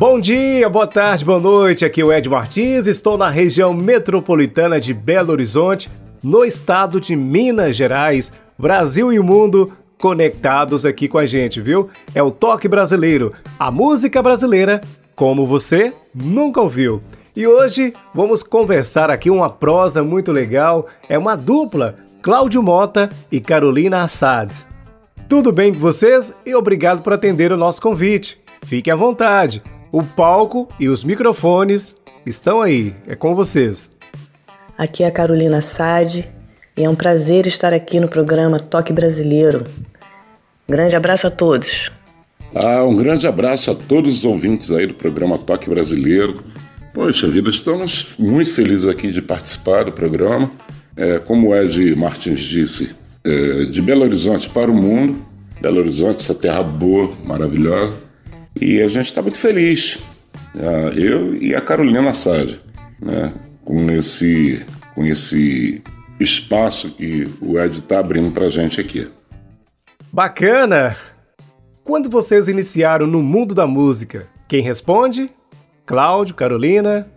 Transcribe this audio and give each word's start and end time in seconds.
Bom 0.00 0.18
dia, 0.18 0.66
boa 0.66 0.86
tarde, 0.86 1.26
boa 1.26 1.38
noite. 1.38 1.84
Aqui 1.84 2.00
é 2.00 2.04
o 2.06 2.10
Ed 2.10 2.26
Martins. 2.26 2.86
Estou 2.86 3.18
na 3.18 3.28
região 3.28 3.74
metropolitana 3.74 4.80
de 4.80 4.94
Belo 4.94 5.30
Horizonte, 5.30 5.90
no 6.24 6.42
estado 6.42 6.98
de 6.98 7.14
Minas 7.14 7.76
Gerais. 7.76 8.32
Brasil 8.58 9.12
e 9.12 9.18
o 9.18 9.22
mundo 9.22 9.76
conectados 10.00 10.86
aqui 10.86 11.06
com 11.06 11.18
a 11.18 11.26
gente, 11.26 11.60
viu? 11.60 11.90
É 12.14 12.22
o 12.22 12.30
Toque 12.30 12.66
Brasileiro, 12.66 13.34
a 13.58 13.70
música 13.70 14.22
brasileira 14.22 14.80
como 15.14 15.46
você 15.46 15.92
nunca 16.14 16.62
ouviu. 16.62 17.02
E 17.36 17.46
hoje 17.46 17.92
vamos 18.14 18.42
conversar 18.42 19.10
aqui 19.10 19.28
uma 19.28 19.50
prosa 19.50 20.02
muito 20.02 20.32
legal. 20.32 20.88
É 21.10 21.18
uma 21.18 21.36
dupla, 21.36 21.96
Cláudio 22.22 22.62
Mota 22.62 23.10
e 23.30 23.38
Carolina 23.38 24.02
Assad. 24.02 24.64
Tudo 25.28 25.52
bem 25.52 25.74
com 25.74 25.78
vocês? 25.78 26.34
E 26.46 26.54
obrigado 26.54 27.02
por 27.02 27.12
atender 27.12 27.52
o 27.52 27.58
nosso 27.58 27.82
convite. 27.82 28.40
Fique 28.64 28.90
à 28.90 28.96
vontade. 28.96 29.62
O 29.92 30.04
palco 30.04 30.68
e 30.78 30.88
os 30.88 31.02
microfones 31.02 31.96
estão 32.24 32.62
aí, 32.62 32.94
é 33.08 33.16
com 33.16 33.34
vocês. 33.34 33.90
Aqui 34.78 35.02
é 35.02 35.08
a 35.08 35.10
Carolina 35.10 35.60
Sade 35.60 36.28
e 36.76 36.84
é 36.84 36.88
um 36.88 36.94
prazer 36.94 37.44
estar 37.48 37.72
aqui 37.72 37.98
no 37.98 38.06
programa 38.06 38.60
Toque 38.60 38.92
Brasileiro. 38.92 39.64
Grande 40.68 40.94
abraço 40.94 41.26
a 41.26 41.30
todos. 41.30 41.90
Ah, 42.54 42.84
um 42.84 42.94
grande 42.94 43.26
abraço 43.26 43.68
a 43.72 43.74
todos 43.74 44.18
os 44.18 44.24
ouvintes 44.24 44.70
aí 44.70 44.86
do 44.86 44.94
programa 44.94 45.36
Toque 45.36 45.68
Brasileiro. 45.68 46.40
Poxa 46.94 47.26
vida, 47.26 47.50
estamos 47.50 48.06
muito 48.16 48.52
felizes 48.52 48.86
aqui 48.86 49.10
de 49.10 49.20
participar 49.20 49.86
do 49.86 49.92
programa. 49.92 50.52
É, 50.96 51.18
como 51.18 51.48
o 51.48 51.56
Ed 51.56 51.96
Martins 51.96 52.42
disse, 52.42 52.94
é, 53.24 53.64
de 53.64 53.82
Belo 53.82 54.02
Horizonte 54.02 54.48
para 54.50 54.70
o 54.70 54.74
mundo. 54.74 55.16
Belo 55.60 55.80
Horizonte, 55.80 56.20
essa 56.20 56.34
terra 56.34 56.62
boa, 56.62 57.10
maravilhosa 57.24 58.09
e 58.60 58.82
a 58.82 58.88
gente 58.88 59.06
está 59.06 59.22
muito 59.22 59.38
feliz, 59.38 59.98
né? 60.54 60.92
eu 60.94 61.34
e 61.34 61.54
a 61.54 61.60
Carolina 61.60 62.12
Sade, 62.12 62.60
né? 63.00 63.32
com, 63.64 63.90
esse, 63.90 64.64
com 64.94 65.06
esse 65.06 65.82
espaço 66.20 66.90
que 66.90 67.26
o 67.40 67.58
Ed 67.58 67.78
está 67.78 67.98
abrindo 67.98 68.30
para 68.30 68.46
a 68.46 68.50
gente 68.50 68.80
aqui. 68.80 69.08
Bacana! 70.12 70.94
Quando 71.82 72.10
vocês 72.10 72.46
iniciaram 72.46 73.06
no 73.06 73.22
mundo 73.22 73.54
da 73.54 73.66
música, 73.66 74.26
quem 74.46 74.60
responde? 74.60 75.30
Cláudio, 75.86 76.34
Carolina? 76.34 77.08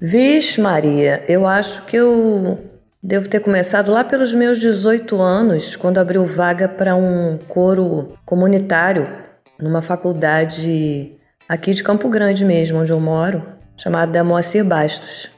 Vixe, 0.00 0.60
Maria, 0.60 1.24
eu 1.28 1.46
acho 1.46 1.84
que 1.84 1.96
eu 1.96 2.58
devo 3.00 3.28
ter 3.28 3.40
começado 3.40 3.92
lá 3.92 4.02
pelos 4.02 4.34
meus 4.34 4.58
18 4.58 5.20
anos, 5.20 5.76
quando 5.76 5.98
abriu 5.98 6.26
vaga 6.26 6.68
para 6.68 6.96
um 6.96 7.38
coro 7.48 8.14
comunitário 8.26 9.21
numa 9.62 9.80
faculdade 9.80 11.12
aqui 11.48 11.72
de 11.72 11.82
Campo 11.82 12.08
Grande 12.08 12.44
mesmo, 12.44 12.78
onde 12.78 12.90
eu 12.90 13.00
moro, 13.00 13.42
chamada 13.76 14.24
Moacir 14.24 14.64
Bastos. 14.64 15.30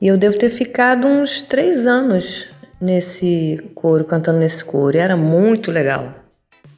E 0.00 0.08
eu 0.08 0.18
devo 0.18 0.36
ter 0.36 0.48
ficado 0.48 1.06
uns 1.06 1.42
três 1.42 1.86
anos 1.86 2.48
nesse 2.80 3.62
coro, 3.74 4.04
cantando 4.04 4.38
nesse 4.38 4.64
coro, 4.64 4.96
e 4.96 5.00
era 5.00 5.16
muito 5.16 5.70
legal. 5.70 6.14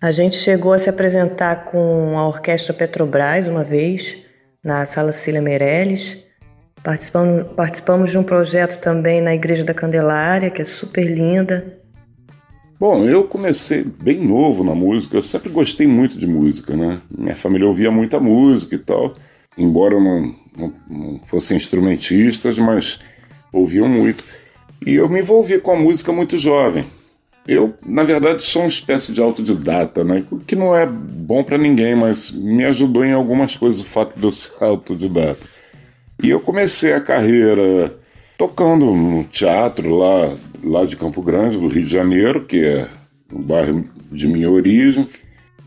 A 0.00 0.10
gente 0.10 0.34
chegou 0.34 0.72
a 0.72 0.78
se 0.78 0.90
apresentar 0.90 1.64
com 1.64 2.18
a 2.18 2.26
Orquestra 2.26 2.74
Petrobras 2.74 3.46
uma 3.46 3.62
vez, 3.62 4.18
na 4.62 4.84
Sala 4.84 5.12
Cília 5.12 5.40
Meirelles. 5.40 6.18
Participamos, 6.82 7.52
participamos 7.52 8.10
de 8.10 8.18
um 8.18 8.24
projeto 8.24 8.80
também 8.80 9.20
na 9.20 9.34
Igreja 9.34 9.64
da 9.64 9.72
Candelária, 9.72 10.50
que 10.50 10.60
é 10.60 10.64
super 10.64 11.04
linda. 11.04 11.64
Bom, 12.82 13.04
eu 13.04 13.22
comecei 13.22 13.84
bem 13.84 14.26
novo 14.26 14.64
na 14.64 14.74
música, 14.74 15.16
eu 15.16 15.22
sempre 15.22 15.48
gostei 15.48 15.86
muito 15.86 16.18
de 16.18 16.26
música, 16.26 16.74
né? 16.76 17.00
Minha 17.16 17.36
família 17.36 17.68
ouvia 17.68 17.92
muita 17.92 18.18
música 18.18 18.74
e 18.74 18.78
tal, 18.78 19.14
embora 19.56 20.00
não, 20.00 20.34
não, 20.56 20.72
não 20.90 21.20
fosse 21.28 21.54
instrumentistas, 21.54 22.58
mas 22.58 22.98
ouviam 23.52 23.86
muito. 23.86 24.24
E 24.84 24.94
eu 24.94 25.08
me 25.08 25.20
envolvi 25.20 25.60
com 25.60 25.70
a 25.70 25.76
música 25.76 26.12
muito 26.12 26.40
jovem. 26.40 26.84
Eu, 27.46 27.72
na 27.86 28.02
verdade, 28.02 28.42
sou 28.42 28.62
uma 28.62 28.68
espécie 28.68 29.12
de 29.12 29.20
autodidata, 29.20 30.02
né? 30.02 30.24
O 30.28 30.40
que 30.40 30.56
não 30.56 30.74
é 30.74 30.84
bom 30.84 31.44
para 31.44 31.56
ninguém, 31.56 31.94
mas 31.94 32.32
me 32.32 32.64
ajudou 32.64 33.04
em 33.04 33.12
algumas 33.12 33.54
coisas 33.54 33.80
o 33.80 33.84
fato 33.84 34.18
de 34.18 34.24
eu 34.24 34.32
ser 34.32 34.50
autodidata. 34.58 35.46
E 36.20 36.28
eu 36.28 36.40
comecei 36.40 36.92
a 36.94 37.00
carreira 37.00 37.96
tocando 38.36 38.86
no 38.86 39.22
teatro 39.22 39.96
lá 39.96 40.36
lá 40.62 40.84
de 40.84 40.96
Campo 40.96 41.22
Grande, 41.22 41.58
do 41.58 41.68
Rio 41.68 41.84
de 41.84 41.92
Janeiro, 41.92 42.44
que 42.44 42.64
é 42.64 42.88
o 43.32 43.38
bairro 43.38 43.84
de 44.10 44.26
minha 44.26 44.50
origem. 44.50 45.08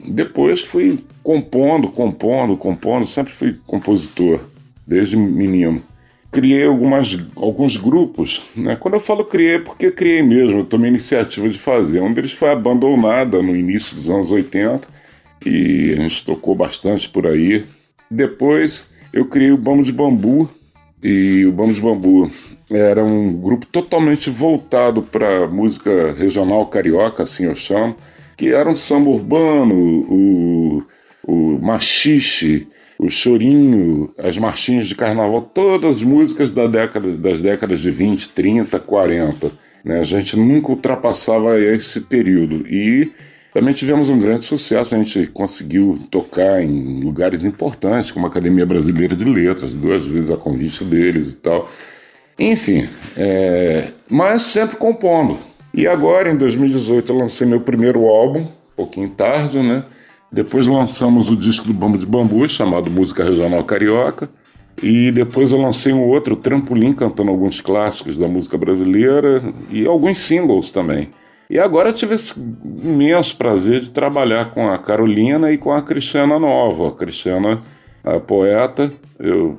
Depois 0.07 0.61
fui 0.61 0.99
compondo, 1.23 1.89
compondo, 1.89 2.55
compondo, 2.55 3.05
sempre 3.05 3.33
fui 3.33 3.55
compositor, 3.65 4.41
desde 4.85 5.17
menino. 5.17 5.81
Criei 6.31 6.65
algumas, 6.65 7.17
alguns 7.35 7.77
grupos, 7.77 8.41
né? 8.55 8.75
Quando 8.75 8.95
eu 8.95 8.99
falo 8.99 9.23
criei, 9.23 9.55
é 9.55 9.59
porque 9.59 9.89
criei 9.89 10.21
mesmo, 10.21 10.59
eu 10.59 10.65
tomei 10.65 10.89
iniciativa 10.89 11.47
de 11.47 11.57
fazer. 11.57 12.01
Um 12.01 12.13
deles 12.13 12.33
foi 12.33 12.51
abandonada 12.51 13.41
no 13.41 13.55
início 13.55 13.95
dos 13.95 14.09
anos 14.09 14.31
80 14.31 14.87
e 15.45 15.93
a 15.93 16.01
gente 16.01 16.25
tocou 16.25 16.53
bastante 16.53 17.07
por 17.07 17.25
aí. 17.25 17.65
Depois 18.11 18.89
eu 19.13 19.25
criei 19.25 19.51
o 19.51 19.57
Bambu 19.57 19.83
de 19.83 19.93
Bambu, 19.93 20.49
e 21.01 21.45
o 21.45 21.51
Bambu 21.51 21.73
de 21.73 21.81
Bambu 21.81 22.31
era 22.69 23.03
um 23.03 23.33
grupo 23.39 23.65
totalmente 23.67 24.29
voltado 24.29 25.01
para 25.03 25.47
música 25.47 26.13
regional 26.13 26.65
carioca, 26.67 27.23
assim 27.23 27.45
eu 27.45 27.55
chamo, 27.55 27.95
que 28.35 28.53
era 28.53 28.69
um 28.69 28.75
samba 28.75 29.09
urbano, 29.09 29.75
o, 29.75 30.83
o 31.27 31.59
machixe, 31.61 32.67
o 32.97 33.09
chorinho, 33.09 34.13
as 34.17 34.37
marchinhas 34.37 34.87
de 34.87 34.95
carnaval, 34.95 35.41
todas 35.41 35.97
as 35.97 36.03
músicas 36.03 36.51
da 36.51 36.65
década, 36.65 37.15
das 37.17 37.39
décadas 37.39 37.79
de 37.79 37.91
20, 37.91 38.29
30, 38.29 38.79
40. 38.79 39.51
Né? 39.83 39.99
A 39.99 40.03
gente 40.03 40.37
nunca 40.37 40.71
ultrapassava 40.71 41.59
esse 41.59 42.01
período. 42.01 42.65
E 42.67 43.11
também 43.53 43.73
tivemos 43.73 44.09
um 44.09 44.19
grande 44.19 44.45
sucesso, 44.45 44.95
a 44.95 44.97
gente 44.97 45.27
conseguiu 45.27 45.99
tocar 46.09 46.61
em 46.61 47.01
lugares 47.01 47.43
importantes, 47.43 48.11
como 48.11 48.25
a 48.25 48.29
Academia 48.29 48.65
Brasileira 48.65 49.15
de 49.15 49.23
Letras, 49.23 49.73
duas 49.73 50.05
vezes 50.07 50.31
a 50.31 50.37
convite 50.37 50.83
deles 50.83 51.31
e 51.31 51.35
tal. 51.35 51.69
Enfim, 52.37 52.89
é... 53.15 53.91
mas 54.09 54.43
sempre 54.43 54.75
compondo. 54.77 55.37
E 55.73 55.87
agora, 55.87 56.31
em 56.31 56.37
2018, 56.37 57.11
eu 57.11 57.17
lancei 57.17 57.47
meu 57.47 57.61
primeiro 57.61 58.05
álbum, 58.05 58.41
um 58.41 58.75
pouquinho 58.75 59.09
tarde, 59.09 59.59
né? 59.59 59.83
Depois 60.31 60.67
lançamos 60.67 61.29
o 61.29 61.35
disco 61.35 61.65
do 61.65 61.73
Bambu 61.73 61.97
de 61.97 62.05
Bambu, 62.05 62.47
chamado 62.49 62.89
Música 62.89 63.23
Regional 63.23 63.63
Carioca. 63.63 64.29
E 64.81 65.11
depois 65.11 65.51
eu 65.51 65.57
lancei 65.57 65.93
um 65.93 66.03
outro, 66.03 66.35
Trampolim, 66.35 66.93
cantando 66.93 67.31
alguns 67.31 67.61
clássicos 67.61 68.17
da 68.17 68.27
música 68.27 68.57
brasileira 68.57 69.41
e 69.69 69.85
alguns 69.85 70.17
singles 70.17 70.71
também. 70.71 71.09
E 71.49 71.59
agora 71.59 71.93
tive 71.93 72.15
esse 72.15 72.37
imenso 72.83 73.37
prazer 73.37 73.81
de 73.81 73.91
trabalhar 73.91 74.51
com 74.51 74.69
a 74.69 74.77
Carolina 74.77 75.51
e 75.51 75.57
com 75.57 75.71
a 75.71 75.81
Cristiana 75.81 76.37
Nova. 76.37 76.89
A 76.89 76.91
Cristiana 76.91 77.61
a 78.03 78.19
poeta, 78.19 78.91
eu 79.19 79.57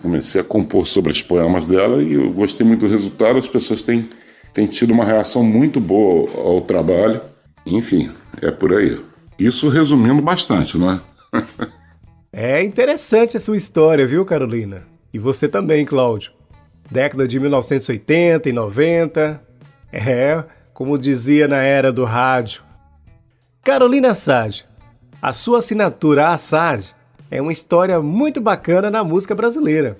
comecei 0.00 0.40
a 0.40 0.44
compor 0.44 0.86
sobre 0.86 1.12
os 1.12 1.20
poemas 1.22 1.66
dela 1.66 2.02
e 2.02 2.14
eu 2.14 2.32
gostei 2.32 2.66
muito 2.66 2.80
do 2.80 2.88
resultado. 2.88 3.38
As 3.38 3.48
pessoas 3.48 3.82
têm, 3.82 4.08
têm 4.52 4.66
tido 4.66 4.92
uma 4.92 5.04
reação 5.04 5.42
muito 5.42 5.80
boa 5.80 6.30
ao 6.36 6.60
trabalho. 6.62 7.20
Enfim, 7.66 8.10
é 8.40 8.50
por 8.50 8.72
aí. 8.74 9.00
Isso 9.38 9.68
resumindo 9.68 10.22
bastante, 10.22 10.78
não 10.78 10.92
é? 10.92 11.00
é 12.32 12.62
interessante 12.62 13.36
a 13.36 13.40
sua 13.40 13.56
história, 13.56 14.06
viu, 14.06 14.24
Carolina? 14.24 14.82
E 15.12 15.18
você 15.18 15.48
também, 15.48 15.84
Cláudio. 15.84 16.32
Década 16.90 17.26
de 17.26 17.38
1980 17.40 18.48
e 18.48 18.52
90. 18.52 19.40
É, 19.92 20.44
como 20.72 20.98
dizia 20.98 21.46
na 21.46 21.58
era 21.58 21.92
do 21.92 22.04
rádio. 22.04 22.62
Carolina 23.62 24.10
Assad, 24.10 24.66
a 25.22 25.32
sua 25.32 25.60
assinatura 25.60 26.28
Assad 26.28 26.94
é 27.34 27.42
uma 27.42 27.52
história 27.52 28.00
muito 28.00 28.40
bacana 28.40 28.88
na 28.88 29.02
música 29.02 29.34
brasileira. 29.34 29.96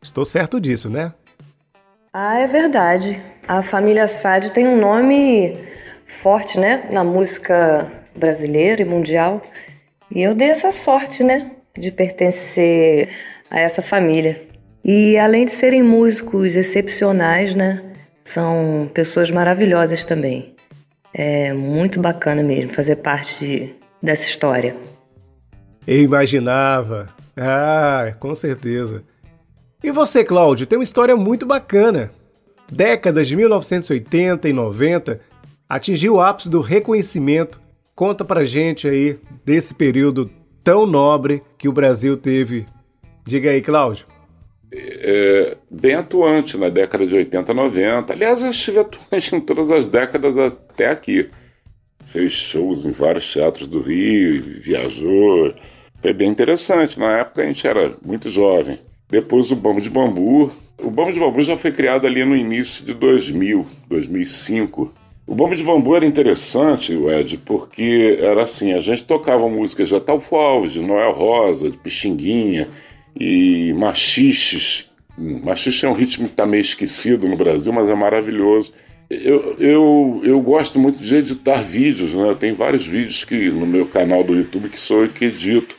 Estou 0.00 0.24
certo 0.24 0.60
disso, 0.60 0.88
né? 0.88 1.12
Ah, 2.12 2.38
é 2.38 2.46
verdade. 2.46 3.20
A 3.48 3.60
família 3.60 4.06
Sade 4.06 4.52
tem 4.52 4.68
um 4.68 4.78
nome 4.78 5.58
forte, 6.06 6.60
né, 6.60 6.88
na 6.92 7.02
música 7.02 7.90
brasileira 8.14 8.82
e 8.82 8.84
mundial. 8.84 9.42
E 10.14 10.22
eu 10.22 10.32
dei 10.32 10.48
essa 10.48 10.70
sorte, 10.70 11.24
né, 11.24 11.50
de 11.76 11.90
pertencer 11.90 13.08
a 13.50 13.58
essa 13.58 13.82
família. 13.82 14.40
E 14.84 15.18
além 15.18 15.46
de 15.46 15.50
serem 15.50 15.82
músicos 15.82 16.54
excepcionais, 16.54 17.52
né? 17.52 17.82
São 18.22 18.88
pessoas 18.94 19.28
maravilhosas 19.28 20.04
também. 20.04 20.54
É 21.12 21.52
muito 21.52 22.00
bacana 22.00 22.44
mesmo 22.44 22.72
fazer 22.72 22.96
parte 22.96 23.44
de, 23.44 23.74
dessa 24.00 24.24
história. 24.24 24.76
Eu 25.90 26.02
imaginava. 26.02 27.08
Ah, 27.36 28.14
com 28.20 28.32
certeza. 28.32 29.02
E 29.82 29.90
você, 29.90 30.22
Cláudio, 30.22 30.64
tem 30.64 30.78
uma 30.78 30.84
história 30.84 31.16
muito 31.16 31.44
bacana. 31.44 32.12
Décadas 32.70 33.26
de 33.26 33.34
1980 33.34 34.48
e 34.48 34.52
90 34.52 35.20
atingiu 35.68 36.14
o 36.14 36.20
ápice 36.20 36.48
do 36.48 36.60
reconhecimento. 36.60 37.60
Conta 37.92 38.24
pra 38.24 38.44
gente 38.44 38.86
aí 38.86 39.18
desse 39.44 39.74
período 39.74 40.30
tão 40.62 40.86
nobre 40.86 41.42
que 41.58 41.68
o 41.68 41.72
Brasil 41.72 42.16
teve. 42.16 42.66
Diga 43.26 43.50
aí, 43.50 43.60
Cláudio. 43.60 44.06
É, 44.72 45.56
bem 45.68 45.96
atuante 45.96 46.56
na 46.56 46.68
década 46.68 47.04
de 47.04 47.16
80, 47.16 47.52
90. 47.52 48.12
Aliás, 48.12 48.40
eu 48.42 48.52
estive 48.52 48.78
atuante 48.78 49.34
em 49.34 49.40
todas 49.40 49.72
as 49.72 49.88
décadas 49.88 50.38
até 50.38 50.86
aqui. 50.86 51.28
Fez 52.06 52.32
shows 52.32 52.84
em 52.84 52.92
vários 52.92 53.28
teatros 53.32 53.66
do 53.66 53.80
Rio, 53.80 54.40
viajou. 54.60 55.52
Foi 56.00 56.12
bem 56.12 56.30
interessante. 56.30 56.98
Na 56.98 57.18
época 57.18 57.42
a 57.42 57.46
gente 57.46 57.66
era 57.66 57.92
muito 58.04 58.30
jovem. 58.30 58.78
Depois 59.08 59.50
o 59.50 59.56
Bambu 59.56 59.80
de 59.80 59.90
Bambu. 59.90 60.52
O 60.78 60.90
Bambu 60.90 61.12
de 61.12 61.20
Bambu 61.20 61.42
já 61.42 61.56
foi 61.56 61.72
criado 61.72 62.06
ali 62.06 62.24
no 62.24 62.34
início 62.34 62.84
de 62.84 62.94
2000, 62.94 63.66
2005. 63.88 64.94
O 65.30 65.34
Bomba 65.36 65.54
de 65.54 65.62
Bambu 65.62 65.94
era 65.94 66.04
interessante, 66.04 66.92
Ed, 66.92 67.38
porque 67.44 68.18
era 68.20 68.42
assim, 68.42 68.72
a 68.72 68.80
gente 68.80 69.04
tocava 69.04 69.48
músicas 69.48 69.88
de 69.88 69.94
Atalfo 69.94 70.34
Alves, 70.34 70.72
de 70.72 70.80
Noel 70.80 71.12
Rosa, 71.12 71.70
de 71.70 71.76
Pixinguinha 71.76 72.66
e 73.14 73.72
machiches. 73.74 74.86
Machixe 75.16 75.86
é 75.86 75.88
um 75.88 75.92
ritmo 75.92 76.26
que 76.26 76.32
está 76.32 76.44
meio 76.44 76.62
esquecido 76.62 77.28
no 77.28 77.36
Brasil, 77.36 77.72
mas 77.72 77.88
é 77.88 77.94
maravilhoso. 77.94 78.72
Eu, 79.08 79.54
eu, 79.60 80.20
eu 80.24 80.40
gosto 80.40 80.80
muito 80.80 80.98
de 80.98 81.14
editar 81.14 81.62
vídeos, 81.62 82.12
né? 82.12 82.28
Eu 82.28 82.34
tenho 82.34 82.56
vários 82.56 82.84
vídeos 82.84 83.22
que 83.22 83.50
no 83.50 83.66
meu 83.66 83.86
canal 83.86 84.24
do 84.24 84.34
YouTube 84.34 84.68
que 84.68 84.80
sou 84.80 85.04
eu 85.04 85.10
que 85.10 85.26
edito, 85.26 85.76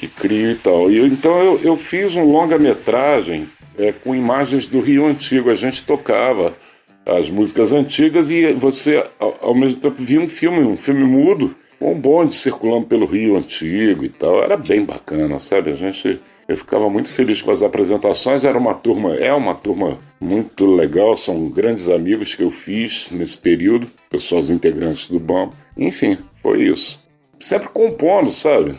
que 0.00 0.08
crio 0.08 0.52
e 0.52 0.54
tal. 0.54 0.90
E 0.90 0.96
eu, 0.96 1.06
então 1.06 1.38
eu, 1.38 1.60
eu 1.62 1.76
fiz 1.76 2.16
um 2.16 2.24
longa-metragem 2.24 3.46
é, 3.78 3.92
com 3.92 4.14
imagens 4.14 4.66
do 4.66 4.80
Rio 4.80 5.04
Antigo. 5.06 5.50
A 5.50 5.54
gente 5.54 5.84
tocava 5.84 6.56
as 7.04 7.28
músicas 7.28 7.72
antigas 7.72 8.30
e 8.30 8.50
você, 8.54 9.04
ao, 9.18 9.36
ao 9.42 9.54
mesmo 9.54 9.78
tempo, 9.78 9.96
via 10.02 10.20
um 10.20 10.28
filme, 10.28 10.60
um 10.60 10.76
filme 10.76 11.04
mudo, 11.04 11.54
um 11.78 11.94
bonde 11.94 12.34
circulando 12.34 12.86
pelo 12.86 13.04
Rio 13.04 13.36
Antigo 13.36 14.02
e 14.02 14.08
tal. 14.08 14.42
Era 14.42 14.56
bem 14.56 14.84
bacana, 14.84 15.38
sabe? 15.38 15.70
A 15.70 15.76
gente. 15.76 16.18
Eu 16.48 16.56
ficava 16.56 16.90
muito 16.90 17.08
feliz 17.08 17.40
com 17.40 17.52
as 17.52 17.62
apresentações. 17.62 18.42
Era 18.42 18.58
uma 18.58 18.74
turma, 18.74 19.14
é 19.14 19.32
uma 19.32 19.54
turma 19.54 19.98
muito 20.18 20.66
legal. 20.66 21.16
São 21.16 21.48
grandes 21.48 21.88
amigos 21.88 22.34
que 22.34 22.42
eu 22.42 22.50
fiz 22.50 23.08
nesse 23.12 23.38
período, 23.38 23.86
pessoas 24.08 24.50
integrantes 24.50 25.08
do 25.10 25.20
BAM. 25.20 25.50
Enfim, 25.76 26.18
foi 26.42 26.62
isso. 26.62 27.00
Sempre 27.40 27.68
compondo, 27.68 28.30
sabe? 28.30 28.74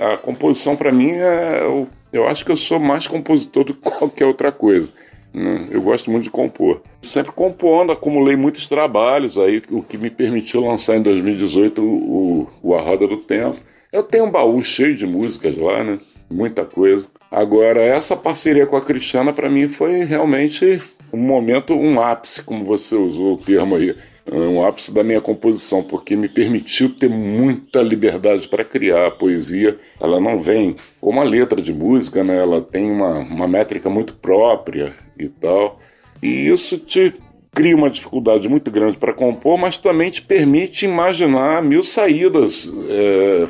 A 0.00 0.16
composição 0.16 0.76
para 0.76 0.92
mim 0.92 1.10
é. 1.10 1.60
Eu, 1.62 1.88
eu 2.12 2.28
acho 2.28 2.44
que 2.44 2.52
eu 2.52 2.56
sou 2.56 2.78
mais 2.78 3.08
compositor 3.08 3.64
do 3.64 3.74
que 3.74 3.80
qualquer 3.80 4.26
outra 4.26 4.52
coisa. 4.52 4.92
Né? 5.34 5.66
Eu 5.72 5.82
gosto 5.82 6.08
muito 6.08 6.22
de 6.22 6.30
compor. 6.30 6.82
Sempre 7.02 7.32
compondo, 7.32 7.90
acumulei 7.90 8.36
muitos 8.36 8.68
trabalhos, 8.68 9.36
aí, 9.36 9.60
o 9.70 9.82
que 9.82 9.98
me 9.98 10.08
permitiu 10.08 10.60
lançar 10.60 10.96
em 10.96 11.02
2018 11.02 11.82
o, 11.82 12.48
o 12.62 12.74
A 12.76 12.80
Roda 12.80 13.08
do 13.08 13.16
Tempo. 13.16 13.58
Eu 13.92 14.04
tenho 14.04 14.24
um 14.26 14.30
baú 14.30 14.62
cheio 14.62 14.96
de 14.96 15.04
músicas 15.04 15.58
lá, 15.58 15.82
né? 15.82 15.98
Muita 16.30 16.64
coisa. 16.64 17.08
Agora, 17.28 17.80
essa 17.82 18.16
parceria 18.16 18.66
com 18.66 18.76
a 18.76 18.80
Cristiana, 18.80 19.32
para 19.32 19.50
mim, 19.50 19.66
foi 19.66 20.04
realmente 20.04 20.80
um 21.12 21.18
momento, 21.18 21.74
um 21.74 22.00
ápice, 22.00 22.42
como 22.42 22.64
você 22.64 22.94
usou 22.94 23.34
o 23.34 23.38
termo 23.38 23.74
aí 23.74 23.96
um 24.32 24.64
ápice 24.64 24.92
da 24.92 25.04
minha 25.04 25.20
composição, 25.20 25.82
porque 25.82 26.16
me 26.16 26.28
permitiu 26.28 26.94
ter 26.94 27.08
muita 27.08 27.80
liberdade 27.80 28.48
para 28.48 28.64
criar. 28.64 29.06
A 29.06 29.10
poesia, 29.10 29.78
ela 30.00 30.20
não 30.20 30.40
vem 30.40 30.74
como 31.00 31.20
a 31.20 31.24
letra 31.24 31.60
de 31.62 31.72
música, 31.72 32.24
né? 32.24 32.36
ela 32.36 32.60
tem 32.60 32.90
uma, 32.90 33.18
uma 33.20 33.48
métrica 33.48 33.88
muito 33.88 34.14
própria 34.14 34.94
e 35.18 35.28
tal. 35.28 35.78
E 36.22 36.48
isso 36.48 36.78
te 36.78 37.14
cria 37.52 37.76
uma 37.76 37.88
dificuldade 37.88 38.48
muito 38.48 38.70
grande 38.70 38.98
para 38.98 39.14
compor, 39.14 39.58
mas 39.58 39.78
também 39.78 40.10
te 40.10 40.20
permite 40.20 40.84
imaginar 40.84 41.62
mil 41.62 41.82
saídas 41.82 42.70
é, 42.88 43.48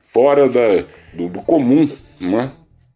fora 0.00 0.48
da, 0.48 0.84
do, 1.12 1.28
do 1.28 1.42
comum, 1.42 1.88
né? 2.20 2.50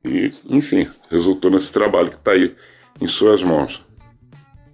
E, 0.05 0.33
enfim, 0.49 0.87
resultou 1.11 1.51
nesse 1.51 1.73
trabalho 1.73 2.11
que 2.11 2.17
está 2.17 2.33
aí 2.33 2.55
em 3.01 3.07
suas 3.07 3.43
mãos. 3.43 3.85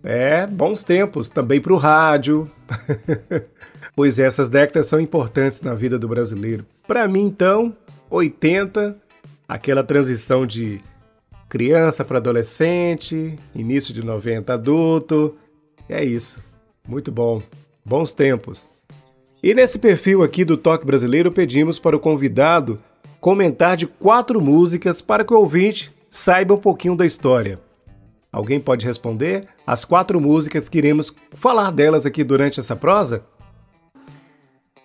É, 0.04 0.46
bons 0.46 0.82
tempos 0.82 1.28
também 1.28 1.60
para 1.60 1.72
o 1.72 1.76
rádio. 1.76 2.50
pois 3.94 4.18
é, 4.18 4.26
essas 4.26 4.50
décadas 4.50 4.86
são 4.86 5.00
importantes 5.00 5.60
na 5.62 5.74
vida 5.74 5.98
do 5.98 6.08
brasileiro. 6.08 6.66
Para 6.86 7.06
mim, 7.06 7.26
então, 7.26 7.76
80, 8.10 8.96
aquela 9.48 9.84
transição 9.84 10.46
de 10.46 10.80
criança 11.48 12.04
para 12.04 12.18
adolescente, 12.18 13.38
início 13.54 13.94
de 13.94 14.04
90 14.04 14.54
adulto. 14.54 15.36
É 15.88 16.04
isso. 16.04 16.40
Muito 16.86 17.12
bom. 17.12 17.42
Bons 17.84 18.12
tempos. 18.12 18.68
E 19.42 19.54
nesse 19.54 19.78
perfil 19.78 20.22
aqui 20.22 20.44
do 20.44 20.56
Toque 20.56 20.86
Brasileiro, 20.86 21.30
pedimos 21.30 21.78
para 21.78 21.96
o 21.96 22.00
convidado 22.00 22.80
comentar 23.20 23.76
de 23.76 23.86
quatro 23.86 24.40
músicas 24.40 25.00
para 25.00 25.24
que 25.24 25.32
o 25.32 25.38
ouvinte 25.38 25.92
saiba 26.08 26.54
um 26.54 26.58
pouquinho 26.58 26.96
da 26.96 27.06
história. 27.06 27.58
Alguém 28.32 28.58
pode 28.58 28.86
responder? 28.86 29.46
As 29.66 29.84
quatro 29.84 30.18
músicas 30.18 30.66
que 30.66 30.78
iremos 30.78 31.14
falar 31.32 31.70
delas 31.70 32.06
aqui 32.06 32.24
durante 32.24 32.58
essa 32.58 32.74
prosa? 32.74 33.26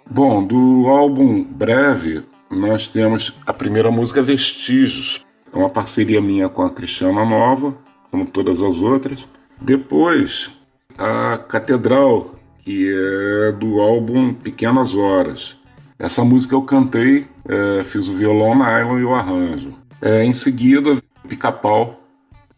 Bom, 0.10 0.46
do 0.46 0.88
álbum 0.88 1.46
Breve, 1.46 2.24
nós 2.52 2.90
temos 2.90 3.34
a 3.46 3.54
primeira 3.54 3.90
música 3.90 4.22
Vestígios. 4.22 5.26
É 5.54 5.58
uma 5.58 5.70
parceria 5.70 6.20
minha 6.20 6.50
com 6.50 6.62
a 6.62 6.70
Cristiana 6.70 7.24
Nova, 7.24 7.74
como 8.12 8.26
todas 8.26 8.62
as 8.62 8.80
outras. 8.80 9.26
Depois, 9.62 10.52
a 10.98 11.38
Catedral, 11.38 12.36
que 12.60 12.94
é 12.94 13.54
do 13.54 13.80
álbum 13.80 14.34
Pequenas 14.34 14.94
Horas. 14.94 15.58
Essa 15.98 16.24
música 16.24 16.54
eu 16.54 16.64
cantei, 16.64 17.26
é, 17.48 17.84
fiz 17.86 18.10
o 18.10 18.14
violão 18.14 18.56
nylon 18.56 19.00
e 19.00 19.06
o 19.06 19.14
arranjo. 19.14 19.74
É, 20.02 20.24
em 20.26 20.34
seguida, 20.34 21.02
Pica-Pau, 21.28 22.07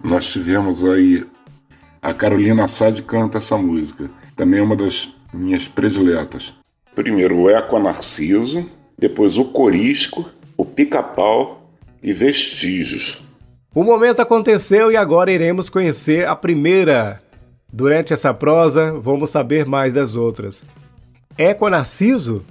nós 0.04 0.25
tivemos 0.25 0.84
aí 0.84 1.25
a 2.01 2.13
Carolina 2.13 2.68
Sade 2.68 3.04
canta 3.04 3.38
essa 3.40 3.57
música. 3.57 4.09
Também 4.35 4.62
é 4.62 4.64
uma 4.64 4.76
das 4.76 5.14
minhas 5.33 5.68
prediletas. 5.68 6.54
Primeiro 6.95 7.38
o 7.38 7.50
Eco 7.50 7.78
Narciso, 7.78 8.69
depois 8.97 9.38
o 9.38 9.45
Corisco, 9.45 10.26
o 10.56 10.64
Pica-Pau 10.64 11.69
e 12.02 12.14
Vestígios. 12.14 13.21
O 13.76 13.83
momento 13.83 14.21
aconteceu 14.21 14.92
e 14.92 14.97
agora 14.97 15.31
iremos 15.31 15.69
conhecer 15.69 16.28
a 16.28 16.35
primeira. 16.35 17.21
Durante 17.71 18.14
essa 18.14 18.33
prosa, 18.33 18.94
vamos 18.94 19.30
saber 19.30 19.66
mais 19.66 19.94
das 19.94 20.16
outras. 20.16 20.64
Eco 21.38 21.69
Narciso? 21.69 22.44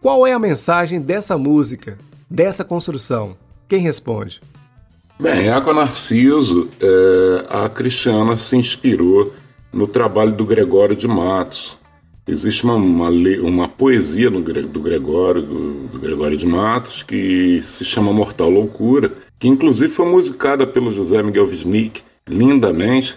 Qual 0.00 0.26
é 0.26 0.32
a 0.32 0.38
mensagem 0.38 1.00
dessa 1.00 1.36
música, 1.36 1.98
dessa 2.30 2.64
construção? 2.64 3.36
Quem 3.68 3.80
responde? 3.80 4.40
Bem, 5.18 5.48
Água 5.48 5.72
Narciso, 5.72 6.68
é, 6.78 7.46
a 7.48 7.68
Cristiana 7.70 8.36
se 8.36 8.54
inspirou 8.54 9.32
no 9.72 9.86
trabalho 9.86 10.32
do 10.32 10.44
Gregório 10.44 10.94
de 10.94 11.08
Matos. 11.08 11.78
Existe 12.28 12.64
uma, 12.64 12.74
uma, 12.74 13.08
uma 13.08 13.66
poesia 13.66 14.28
no, 14.28 14.42
do 14.42 14.80
Gregório, 14.80 15.40
do, 15.40 15.88
do, 15.88 15.98
Gregório 15.98 16.36
de 16.36 16.46
Matos, 16.46 17.02
que 17.02 17.60
se 17.62 17.82
chama 17.82 18.12
Mortal 18.12 18.50
Loucura, 18.50 19.10
que 19.38 19.48
inclusive 19.48 19.90
foi 19.90 20.06
musicada 20.06 20.66
pelo 20.66 20.92
José 20.92 21.22
Miguel 21.22 21.46
Wisnik 21.46 22.02
lindamente, 22.28 23.16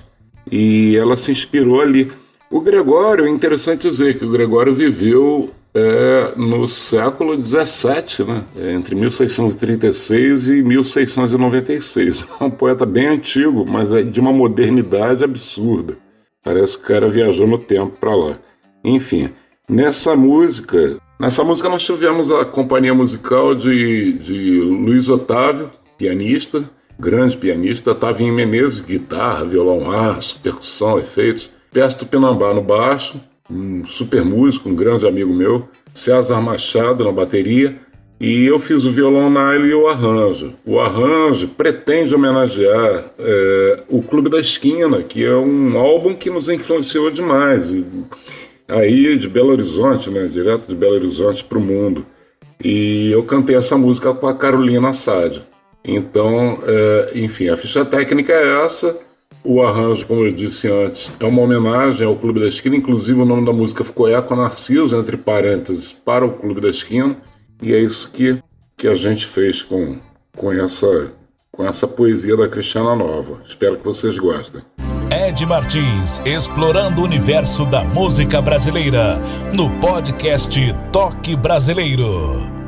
e 0.50 0.96
ela 0.96 1.18
se 1.18 1.34
inspirou 1.34 1.82
ali. 1.82 2.10
O 2.50 2.62
Gregório, 2.62 3.25
é 3.25 3.29
interessante 3.29 3.89
dizer 3.89 4.18
que 4.18 4.24
o 4.24 4.32
Gregório 4.32 4.74
viveu 4.74 5.51
é, 5.73 6.33
no 6.35 6.67
século 6.67 7.33
XVII, 7.43 8.25
né? 8.25 8.43
É, 8.55 8.71
entre 8.73 8.95
1636 8.95 10.49
e 10.49 10.63
1696. 10.63 12.27
É 12.39 12.43
um 12.43 12.49
poeta 12.49 12.85
bem 12.85 13.07
antigo, 13.07 13.65
mas 13.65 13.91
é 13.91 14.01
de 14.01 14.19
uma 14.19 14.31
modernidade 14.31 15.23
absurda. 15.23 15.97
Parece 16.43 16.77
que 16.77 16.83
o 16.83 16.88
cara 16.88 17.09
viajou 17.09 17.45
no 17.45 17.57
tempo 17.57 17.97
para 17.99 18.15
lá. 18.15 18.39
Enfim, 18.83 19.29
nessa 19.69 20.15
música, 20.15 20.97
nessa 21.19 21.43
música 21.43 21.67
nós 21.67 21.83
tivemos 21.83 22.31
a 22.31 22.45
companhia 22.45 22.93
musical 22.93 23.53
de, 23.53 24.13
de 24.13 24.61
Luiz 24.61 25.09
Otávio, 25.09 25.69
pianista, 25.97 26.63
grande 26.97 27.38
pianista, 27.38 27.93
Tavinho 27.93 28.33
Menezes, 28.33 28.79
guitarra, 28.79 29.45
violão, 29.45 29.91
aço, 29.91 30.39
percussão, 30.41 30.97
efeitos, 30.97 31.51
Pesto 31.71 32.05
Pinambá 32.05 32.53
no 32.53 32.63
baixo, 32.63 33.19
um 33.50 33.86
super 33.86 34.24
músico, 34.24 34.70
um 34.70 34.75
grande 34.75 35.08
amigo 35.08 35.34
meu, 35.34 35.68
César 35.94 36.39
Machado 36.41 37.03
na 37.03 37.12
bateria, 37.12 37.75
E 38.22 38.46
eu 38.46 38.60
fiz 38.60 38.84
o 38.84 38.91
violão 38.91 39.29
Nile 39.29 39.70
e 39.70 39.74
o 39.74 39.88
arranjo. 39.88 40.53
O 40.65 40.77
arranjo 40.77 41.48
pretende 41.48 42.13
homenagear 42.13 43.12
é, 43.18 43.84
o 43.88 44.01
Clube 44.01 44.29
da 44.29 44.41
Esquina, 44.41 45.01
que 45.01 45.24
é 45.24 45.34
um 45.34 45.77
álbum 45.77 46.13
que 46.13 46.29
nos 46.29 46.50
influenciou 46.50 47.10
demais. 47.10 47.72
E, 47.72 47.86
aí 48.68 49.18
de 49.18 49.29
Belo 49.29 49.51
Horizonte, 49.51 50.10
né, 50.10 50.27
direto 50.27 50.68
de 50.68 50.75
Belo 50.75 50.96
Horizonte 50.96 51.46
para 51.46 51.58
o 51.58 51.62
mundo. 51.62 52.06
E 52.62 53.10
eu 53.10 53.24
cantei 53.24 53.56
essa 53.56 53.77
música 53.77 54.13
com 54.13 54.27
a 54.27 54.34
Carolina 54.34 54.89
Assad. 54.89 55.41
Então, 55.86 56.60
é, 56.68 57.12
enfim, 57.15 57.48
a 57.48 57.56
ficha 57.56 57.86
técnica 57.86 58.34
é 58.34 58.65
essa. 58.65 59.00
O 59.50 59.63
arranjo, 59.63 60.06
como 60.06 60.27
eu 60.27 60.32
disse 60.32 60.72
antes, 60.72 61.12
é 61.20 61.25
uma 61.25 61.41
homenagem 61.41 62.06
ao 62.06 62.15
Clube 62.15 62.39
da 62.39 62.48
Esquina. 62.48 62.75
Inclusive, 62.75 63.20
o 63.20 63.25
nome 63.25 63.44
da 63.48 63.51
música 63.51 63.84
ficou 63.84 64.08
Eco 64.08 64.36
Narciso, 64.36 64.96
entre 64.96 65.18
parênteses, 65.18 65.91
para 65.91 66.24
o 66.24 66.34
Clube 66.34 66.62
da 66.62 66.70
Esquina. 66.70 67.18
E 67.60 67.74
é 67.74 67.79
isso 67.79 68.12
que, 68.12 68.38
que 68.77 68.88
a 68.88 68.94
gente 68.94 69.25
fez 69.25 69.63
com, 69.63 69.98
com, 70.38 70.53
essa, 70.53 71.12
com 71.51 71.65
essa 71.65 71.88
poesia 71.88 72.38
da 72.38 72.48
Cristiana 72.48 72.96
Nova. 72.96 73.41
Espero 73.44 73.77
que 73.77 73.84
vocês 73.84 74.20
gostem. 74.20 74.62
Ed 75.12 75.44
Martins, 75.48 76.22
explorando 76.27 77.01
o 77.01 77.06
universo 77.06 77.65
da 77.65 77.84
música 77.84 78.39
brasileira, 78.39 79.18
no 79.51 79.68
podcast 79.79 80.56
Toque 80.91 81.36
Brasileiro. 81.36 82.59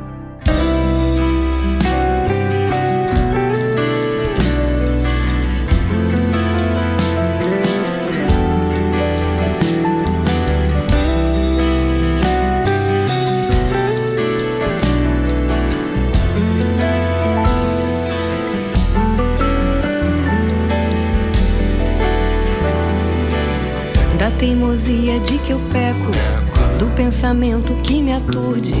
Pensamento 27.32 27.74
que 27.82 28.02
me 28.02 28.12
aturde. 28.12 28.74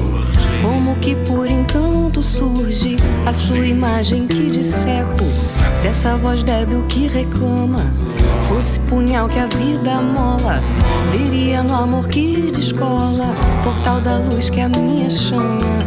Como 0.60 0.94
que 0.96 1.16
por 1.16 1.46
encanto 1.46 2.22
surge 2.22 2.96
a 3.26 3.32
sua 3.32 3.66
imagem 3.66 4.26
que 4.26 4.50
disseco. 4.50 5.24
Se 5.80 5.88
essa 5.88 6.16
voz 6.16 6.42
débil 6.42 6.84
que 6.88 7.08
reclama 7.08 7.78
fosse 8.48 8.78
punhal 8.80 9.28
que 9.28 9.38
a 9.38 9.46
vida 9.46 10.00
mola, 10.00 10.60
veria 11.10 11.62
no 11.62 11.74
amor 11.74 12.08
que 12.08 12.52
descola, 12.52 13.34
portal 13.64 14.00
da 14.00 14.18
luz 14.18 14.50
que 14.50 14.60
a 14.60 14.68
minha 14.68 15.08
chama. 15.08 15.81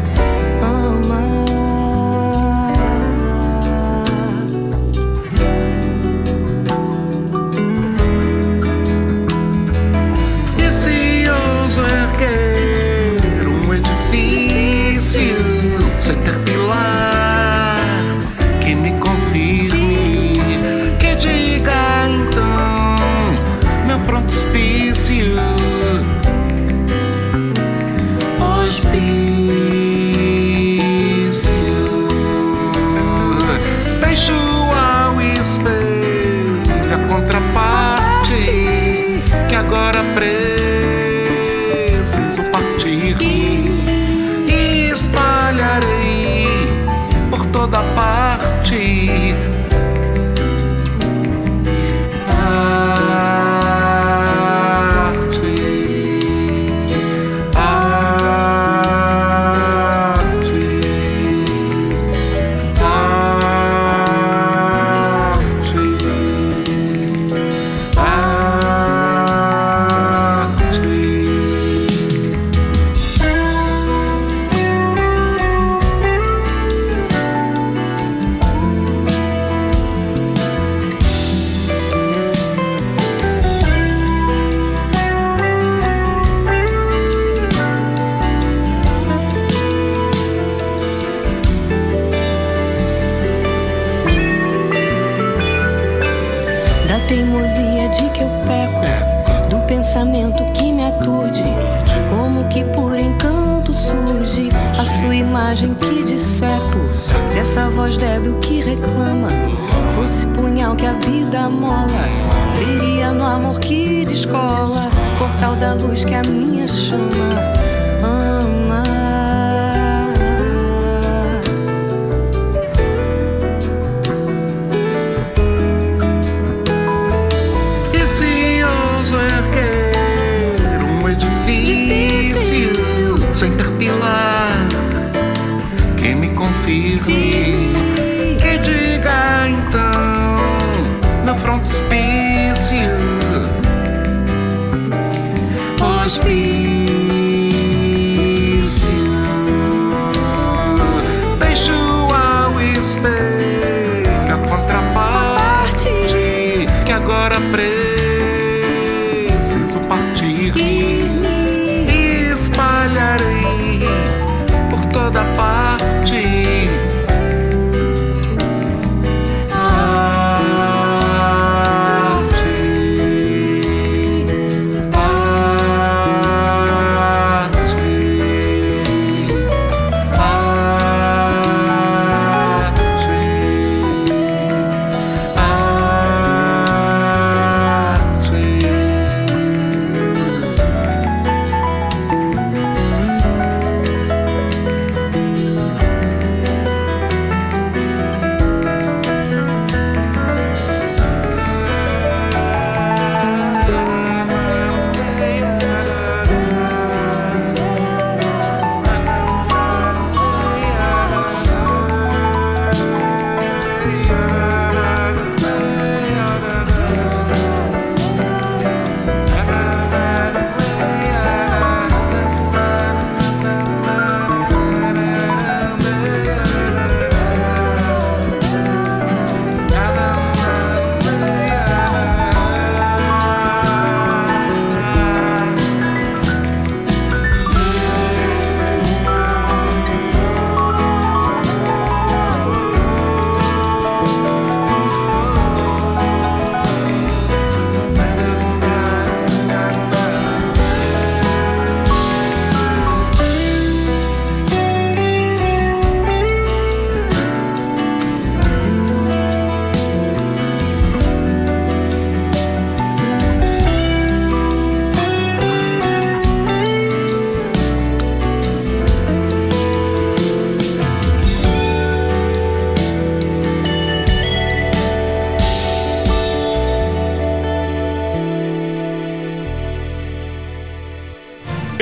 da 115.55 115.73
luz 115.73 116.03
que 116.03 116.13
a 116.13 116.21
minha 116.23 116.67
chama. 116.67 117.54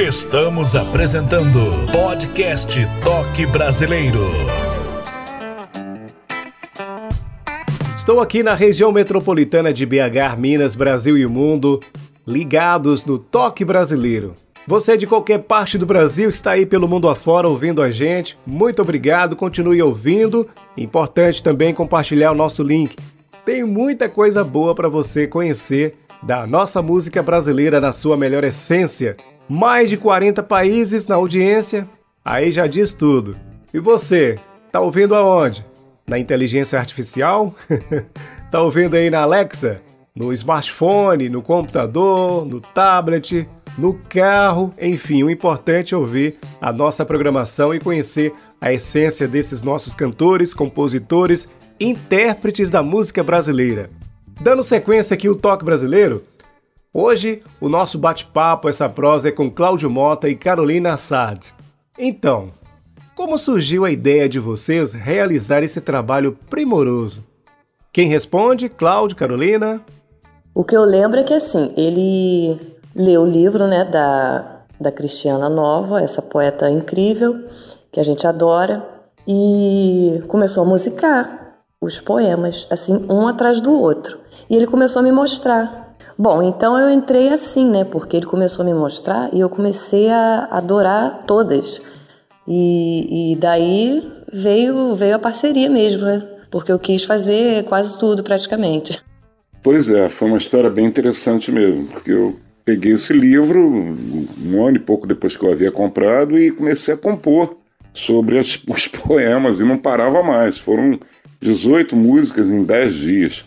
Estamos 0.03 0.75
apresentando 0.75 1.61
Podcast 1.93 2.77
Toque 3.01 3.45
Brasileiro. 3.45 4.19
Estou 7.95 8.19
aqui 8.19 8.43
na 8.43 8.53
região 8.53 8.91
metropolitana 8.91 9.71
de 9.71 9.85
BH, 9.85 10.37
Minas, 10.37 10.75
Brasil 10.75 11.17
e 11.17 11.25
o 11.25 11.29
mundo, 11.29 11.79
ligados 12.27 13.05
no 13.05 13.17
Toque 13.17 13.63
Brasileiro. 13.63 14.33
Você 14.67 14.97
de 14.97 15.07
qualquer 15.07 15.39
parte 15.39 15.77
do 15.77 15.85
Brasil 15.85 16.29
que 16.29 16.35
está 16.35 16.51
aí 16.51 16.65
pelo 16.65 16.85
mundo 16.85 17.07
afora 17.07 17.47
ouvindo 17.47 17.81
a 17.81 17.89
gente, 17.89 18.37
muito 18.45 18.81
obrigado, 18.81 19.37
continue 19.37 19.81
ouvindo. 19.81 20.49
Importante 20.75 21.41
também 21.41 21.73
compartilhar 21.73 22.33
o 22.33 22.35
nosso 22.35 22.61
link. 22.61 22.97
Tem 23.45 23.63
muita 23.63 24.09
coisa 24.09 24.43
boa 24.43 24.75
para 24.75 24.89
você 24.89 25.27
conhecer 25.27 25.95
da 26.21 26.45
nossa 26.45 26.81
música 26.81 27.23
brasileira 27.23 27.79
na 27.79 27.93
sua 27.93 28.17
melhor 28.17 28.43
essência. 28.43 29.15
Mais 29.55 29.87
de 29.87 29.97
40 29.97 30.41
países 30.41 31.05
na 31.05 31.13
audiência, 31.13 31.87
aí 32.25 32.51
já 32.51 32.65
diz 32.65 32.91
tudo. 32.91 33.37
E 33.71 33.77
você, 33.77 34.39
tá 34.71 34.79
ouvindo 34.79 35.13
aonde? 35.13 35.63
na 36.07 36.17
inteligência 36.17 36.79
artificial? 36.79 37.53
tá 38.49 38.61
ouvindo 38.63 38.95
aí 38.95 39.11
na 39.11 39.21
Alexa? 39.21 39.79
No 40.15 40.33
smartphone, 40.33 41.29
no 41.29 41.43
computador, 41.43 42.45
no 42.45 42.59
tablet, 42.59 43.47
no 43.77 43.93
carro, 43.93 44.71
enfim, 44.81 45.21
o 45.21 45.29
importante 45.29 45.93
é 45.93 45.97
ouvir 45.97 46.35
a 46.59 46.73
nossa 46.73 47.05
programação 47.05 47.75
e 47.75 47.79
conhecer 47.79 48.33
a 48.59 48.73
essência 48.73 49.27
desses 49.27 49.61
nossos 49.61 49.93
cantores, 49.93 50.51
compositores, 50.51 51.47
intérpretes 51.79 52.71
da 52.71 52.81
música 52.81 53.21
brasileira. 53.21 53.91
Dando 54.41 54.63
sequência 54.63 55.13
aqui 55.13 55.29
o 55.29 55.35
toque 55.35 55.63
brasileiro, 55.63 56.23
hoje 56.93 57.41
o 57.59 57.67
nosso 57.67 57.97
bate-papo, 57.97 58.69
essa 58.69 58.87
prosa 58.87 59.29
é 59.29 59.31
com 59.31 59.49
Cláudio 59.49 59.89
Mota 59.89 60.29
e 60.29 60.35
Carolina 60.35 60.93
Assad. 60.93 61.53
Então, 61.97 62.51
como 63.15 63.37
surgiu 63.37 63.85
a 63.85 63.91
ideia 63.91 64.27
de 64.29 64.39
vocês 64.39 64.93
realizar 64.93 65.63
esse 65.63 65.81
trabalho 65.81 66.37
primoroso? 66.49 67.23
Quem 67.91 68.07
responde? 68.07 68.69
Cláudio, 68.69 69.15
Carolina? 69.15 69.81
O 70.53 70.63
que 70.63 70.75
eu 70.75 70.83
lembro 70.83 71.19
é 71.19 71.23
que 71.23 71.33
assim, 71.33 71.71
ele 71.77 72.59
leu 72.95 73.21
o 73.21 73.27
livro 73.27 73.67
né, 73.67 73.85
da, 73.85 74.61
da 74.79 74.91
Cristiana 74.91 75.49
Nova, 75.49 76.01
essa 76.01 76.21
poeta 76.21 76.69
incrível, 76.69 77.43
que 77.91 77.99
a 77.99 78.03
gente 78.03 78.25
adora, 78.25 78.83
e 79.27 80.21
começou 80.27 80.63
a 80.63 80.67
musicar 80.67 81.57
os 81.79 81.99
poemas, 81.99 82.67
assim, 82.69 83.05
um 83.09 83.27
atrás 83.27 83.61
do 83.61 83.71
outro. 83.71 84.17
E 84.49 84.55
ele 84.55 84.67
começou 84.67 84.99
a 84.99 85.03
me 85.03 85.11
mostrar. 85.11 85.92
Bom, 86.17 86.43
então 86.43 86.77
eu 86.77 86.89
entrei 86.89 87.29
assim, 87.29 87.69
né? 87.69 87.83
Porque 87.83 88.17
ele 88.17 88.25
começou 88.25 88.63
a 88.63 88.65
me 88.65 88.73
mostrar 88.73 89.29
e 89.33 89.39
eu 89.39 89.49
comecei 89.49 90.09
a 90.09 90.47
adorar 90.51 91.23
todas. 91.25 91.81
E, 92.47 93.33
e 93.33 93.35
daí 93.35 94.03
veio, 94.31 94.95
veio 94.95 95.15
a 95.15 95.19
parceria 95.19 95.69
mesmo, 95.69 96.03
né? 96.05 96.21
Porque 96.51 96.71
eu 96.71 96.77
quis 96.77 97.03
fazer 97.03 97.63
quase 97.65 97.97
tudo 97.97 98.23
praticamente. 98.23 99.01
Pois 99.61 99.89
é, 99.89 100.09
foi 100.09 100.27
uma 100.27 100.37
história 100.37 100.69
bem 100.69 100.85
interessante 100.85 101.51
mesmo, 101.51 101.85
porque 101.85 102.11
eu 102.11 102.35
peguei 102.65 102.93
esse 102.93 103.13
livro 103.13 103.59
um 103.61 104.65
ano 104.65 104.77
e 104.77 104.79
pouco 104.79 105.07
depois 105.07 105.35
que 105.35 105.43
eu 105.43 105.51
havia 105.51 105.71
comprado 105.71 106.37
e 106.37 106.51
comecei 106.51 106.93
a 106.93 106.97
compor 106.97 107.57
sobre 107.93 108.37
as, 108.37 108.59
os 108.67 108.87
poemas 108.87 109.59
e 109.59 109.63
não 109.63 109.77
parava 109.77 110.21
mais. 110.21 110.57
Foram 110.57 110.99
18 111.41 111.95
músicas 111.95 112.51
em 112.51 112.63
10 112.63 112.93
dias. 112.93 113.45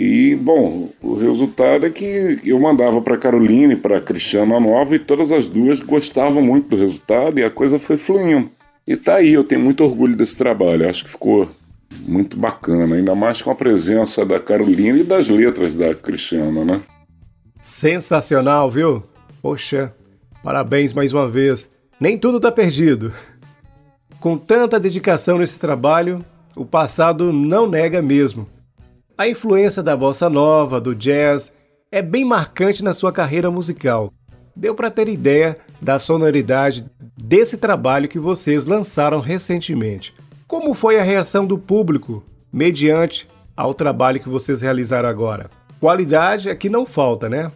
E, 0.00 0.34
bom, 0.34 0.88
o 1.02 1.14
resultado 1.14 1.84
é 1.84 1.90
que 1.90 2.40
eu 2.42 2.58
mandava 2.58 3.02
para 3.02 3.18
Caroline, 3.18 3.76
para 3.76 4.00
Cristiana 4.00 4.58
Nova, 4.58 4.94
e 4.94 4.98
todas 4.98 5.30
as 5.30 5.46
duas 5.46 5.78
gostavam 5.80 6.40
muito 6.40 6.70
do 6.70 6.76
resultado 6.76 7.38
e 7.38 7.44
a 7.44 7.50
coisa 7.50 7.78
foi 7.78 7.98
fluindo. 7.98 8.50
E 8.86 8.96
tá 8.96 9.16
aí, 9.16 9.34
eu 9.34 9.44
tenho 9.44 9.60
muito 9.60 9.84
orgulho 9.84 10.16
desse 10.16 10.38
trabalho, 10.38 10.88
acho 10.88 11.04
que 11.04 11.10
ficou 11.10 11.50
muito 12.08 12.34
bacana, 12.34 12.96
ainda 12.96 13.14
mais 13.14 13.42
com 13.42 13.50
a 13.50 13.54
presença 13.54 14.24
da 14.24 14.40
Carolina 14.40 15.00
e 15.00 15.04
das 15.04 15.28
letras 15.28 15.74
da 15.74 15.94
Cristiana, 15.94 16.64
né? 16.64 16.80
Sensacional, 17.60 18.70
viu? 18.70 19.02
Poxa, 19.42 19.92
parabéns 20.42 20.94
mais 20.94 21.12
uma 21.12 21.28
vez. 21.28 21.68
Nem 22.00 22.16
tudo 22.16 22.40
tá 22.40 22.50
perdido. 22.50 23.12
Com 24.18 24.38
tanta 24.38 24.80
dedicação 24.80 25.36
nesse 25.36 25.58
trabalho, 25.58 26.24
o 26.56 26.64
passado 26.64 27.34
não 27.34 27.68
nega 27.68 28.00
mesmo. 28.00 28.48
A 29.20 29.28
influência 29.28 29.82
da 29.82 29.94
bossa 29.94 30.30
nova, 30.30 30.80
do 30.80 30.94
jazz, 30.94 31.52
é 31.92 32.00
bem 32.00 32.24
marcante 32.24 32.82
na 32.82 32.94
sua 32.94 33.12
carreira 33.12 33.50
musical. 33.50 34.10
Deu 34.56 34.74
para 34.74 34.90
ter 34.90 35.10
ideia 35.10 35.58
da 35.78 35.98
sonoridade 35.98 36.86
desse 37.22 37.58
trabalho 37.58 38.08
que 38.08 38.18
vocês 38.18 38.64
lançaram 38.64 39.20
recentemente. 39.20 40.14
Como 40.48 40.72
foi 40.72 40.98
a 40.98 41.02
reação 41.02 41.44
do 41.44 41.58
público 41.58 42.24
mediante 42.50 43.28
ao 43.54 43.74
trabalho 43.74 44.20
que 44.20 44.28
vocês 44.30 44.62
realizaram 44.62 45.10
agora? 45.10 45.50
Qualidade 45.78 46.48
é 46.48 46.54
que 46.54 46.70
não 46.70 46.86
falta, 46.86 47.28
né? 47.28 47.52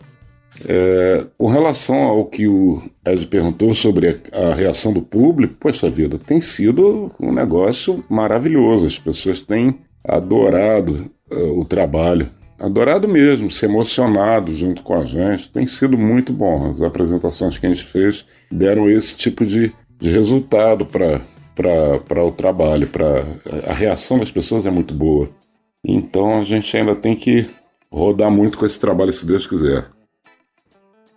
É, 0.68 1.24
com 1.38 1.48
relação 1.48 2.02
ao 2.02 2.26
que 2.26 2.46
o 2.46 2.82
Ed 3.06 3.26
perguntou 3.26 3.74
sobre 3.74 4.20
a, 4.34 4.50
a, 4.50 4.54
reação 4.54 4.92
do 4.92 5.00
público, 5.00 5.54
poxa 5.58 5.88
vida, 5.88 6.18
tem 6.18 6.42
sido 6.42 7.10
um 7.18 7.32
negócio 7.32 8.04
maravilhoso. 8.06 8.84
As 8.86 8.98
pessoas 8.98 9.42
têm 9.42 9.78
adorado 10.06 11.10
uh, 11.30 11.60
o 11.60 11.64
trabalho. 11.64 12.28
Adorado 12.58 13.08
mesmo, 13.08 13.50
se 13.50 13.66
emocionado 13.66 14.54
junto 14.54 14.82
com 14.82 14.94
a 14.94 15.04
gente. 15.04 15.50
Tem 15.50 15.66
sido 15.66 15.98
muito 15.98 16.32
bom. 16.32 16.70
As 16.70 16.80
apresentações 16.82 17.58
que 17.58 17.66
a 17.66 17.68
gente 17.68 17.84
fez 17.84 18.24
deram 18.50 18.88
esse 18.88 19.16
tipo 19.16 19.44
de, 19.44 19.72
de 19.98 20.10
resultado 20.10 20.86
para 20.86 22.24
o 22.24 22.32
trabalho. 22.32 22.86
Pra, 22.86 23.24
a 23.66 23.72
reação 23.72 24.18
das 24.18 24.30
pessoas 24.30 24.66
é 24.66 24.70
muito 24.70 24.94
boa. 24.94 25.28
Então 25.84 26.38
a 26.38 26.42
gente 26.42 26.74
ainda 26.76 26.94
tem 26.94 27.14
que 27.14 27.50
rodar 27.90 28.30
muito 28.30 28.56
com 28.56 28.64
esse 28.64 28.78
trabalho, 28.80 29.12
se 29.12 29.26
Deus 29.26 29.46
quiser. 29.46 29.86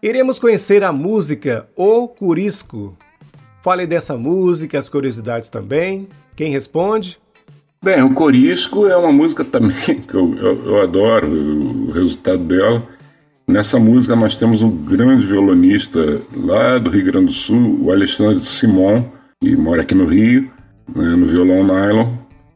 Iremos 0.01 0.37
conhecer 0.39 0.83
a 0.83 0.91
música 0.91 1.67
O 1.75 2.07
Curisco. 2.07 2.97
Fale 3.61 3.87
dessa 3.87 4.17
música, 4.17 4.77
as 4.77 4.89
curiosidades 4.89 5.49
também. 5.49 6.07
Quem 6.35 6.51
responde? 6.51 7.19
Bem, 7.81 8.01
o 8.01 8.13
Corisco 8.13 8.87
é 8.87 8.97
uma 8.97 9.11
música 9.11 9.43
também 9.43 10.01
que 10.01 10.13
eu, 10.13 10.35
eu, 10.35 10.65
eu, 10.65 10.81
adoro 10.81 11.27
o 11.27 11.91
resultado 11.91 12.43
dela. 12.43 12.83
Nessa 13.47 13.79
música 13.79 14.15
nós 14.15 14.37
temos 14.37 14.61
um 14.61 14.69
grande 14.69 15.25
violonista 15.25 16.21
lá 16.35 16.79
do 16.79 16.89
Rio 16.89 17.05
Grande 17.05 17.27
do 17.27 17.33
Sul, 17.33 17.79
o 17.83 17.91
Alexandre 17.91 18.43
Simon, 18.43 19.05
que 19.39 19.55
mora 19.55 19.83
aqui 19.83 19.93
no 19.93 20.05
Rio, 20.05 20.51
né, 20.93 21.15
no 21.15 21.27
violão 21.27 21.63
nylon. 21.63 22.13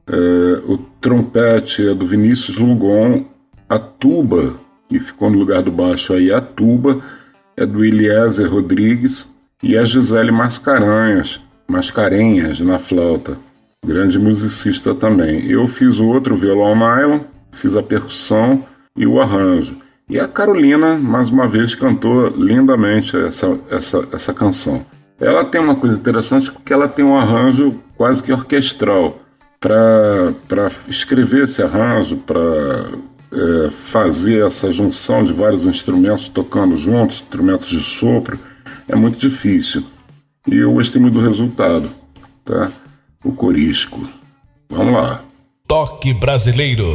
É, 0.08 0.62
o 0.66 0.78
trompete 1.00 1.88
é 1.88 1.94
do 1.94 2.06
Vinícius 2.06 2.58
Lugon, 2.58 3.24
a 3.70 3.78
tuba, 3.78 4.56
que 4.90 5.00
ficou 5.00 5.30
no 5.30 5.38
lugar 5.38 5.62
do 5.62 5.72
baixo 5.72 6.14
aí, 6.14 6.34
a 6.34 6.42
tuba 6.42 7.00
é 7.56 7.66
do 7.66 7.86
Eliezer 7.86 8.52
Rodrigues 8.52 9.32
e 9.62 9.78
a 9.78 9.86
Gisele 9.86 10.32
Mascarenhas, 10.32 11.40
Mascarenhas 11.70 12.60
na 12.60 12.80
flauta 12.80 13.38
grande 13.86 14.20
musicista 14.20 14.94
também. 14.94 15.50
Eu 15.50 15.68
fiz 15.68 16.00
o 16.00 16.06
outro 16.06 16.36
violão 16.36 16.76
nylon, 16.76 17.22
fiz 17.52 17.76
a 17.76 17.82
percussão 17.82 18.64
e 18.96 19.08
o 19.08 19.20
arranjo. 19.20 19.76
E 20.08 20.20
a 20.20 20.28
Carolina, 20.28 20.98
mais 20.98 21.30
uma 21.30 21.48
vez, 21.48 21.74
cantou 21.74 22.28
lindamente 22.30 23.18
essa, 23.18 23.58
essa, 23.70 24.08
essa 24.12 24.34
canção. 24.34 24.86
Ela 25.20 25.46
tem 25.46 25.62
uma 25.62 25.76
coisa 25.76 25.96
interessante 25.96 26.52
porque 26.52 26.74
ela 26.74 26.88
tem 26.88 27.04
um 27.04 27.18
arranjo 27.18 27.80
quase 27.96 28.22
que 28.22 28.32
orquestral. 28.32 29.20
Para 29.60 30.34
escrever 30.88 31.44
esse 31.44 31.62
arranjo, 31.62 32.18
para 32.18 32.92
é, 33.32 33.70
fazer 33.70 34.46
essa 34.46 34.72
junção 34.74 35.24
de 35.24 35.32
vários 35.32 35.66
instrumentos 35.66 36.28
tocando 36.28 36.78
juntos, 36.78 37.22
instrumentos 37.22 37.70
de 37.70 37.80
sopro, 37.80 38.38
é 38.88 38.96
muito 38.96 39.18
difícil. 39.18 39.84
E 40.48 40.58
eu 40.58 40.74
gostei 40.74 41.02
muito 41.02 41.14
do 41.14 41.26
resultado. 41.26 41.90
Tá? 42.44 42.72
O 43.24 43.32
Corisco. 43.34 44.08
Vamos 44.70 44.94
lá. 44.94 45.22
Toque 45.68 46.14
Brasileiro. 46.14 46.86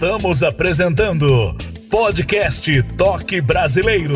Estamos 0.00 0.44
apresentando 0.44 1.26
Podcast 1.90 2.82
Toque 2.96 3.40
Brasileiro. 3.40 4.14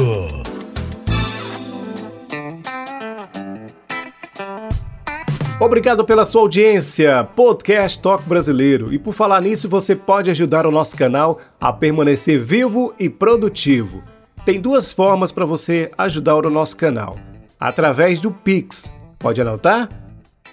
Obrigado 5.58 6.04
pela 6.04 6.24
sua 6.24 6.42
audiência, 6.42 7.24
Podcast 7.24 8.00
Toque 8.00 8.28
Brasileiro. 8.28 8.94
E 8.94 8.98
por 9.00 9.12
falar 9.12 9.40
nisso, 9.42 9.68
você 9.68 9.96
pode 9.96 10.30
ajudar 10.30 10.66
o 10.66 10.70
nosso 10.70 10.96
canal 10.96 11.40
a 11.60 11.72
permanecer 11.72 12.38
vivo 12.38 12.94
e 12.96 13.08
produtivo. 13.08 14.04
Tem 14.44 14.60
duas 14.60 14.92
formas 14.92 15.32
para 15.32 15.44
você 15.44 15.90
ajudar 15.98 16.46
o 16.46 16.50
nosso 16.50 16.76
canal: 16.76 17.18
através 17.58 18.20
do 18.20 18.30
Pix. 18.30 18.88
Pode 19.18 19.40
anotar? 19.40 19.88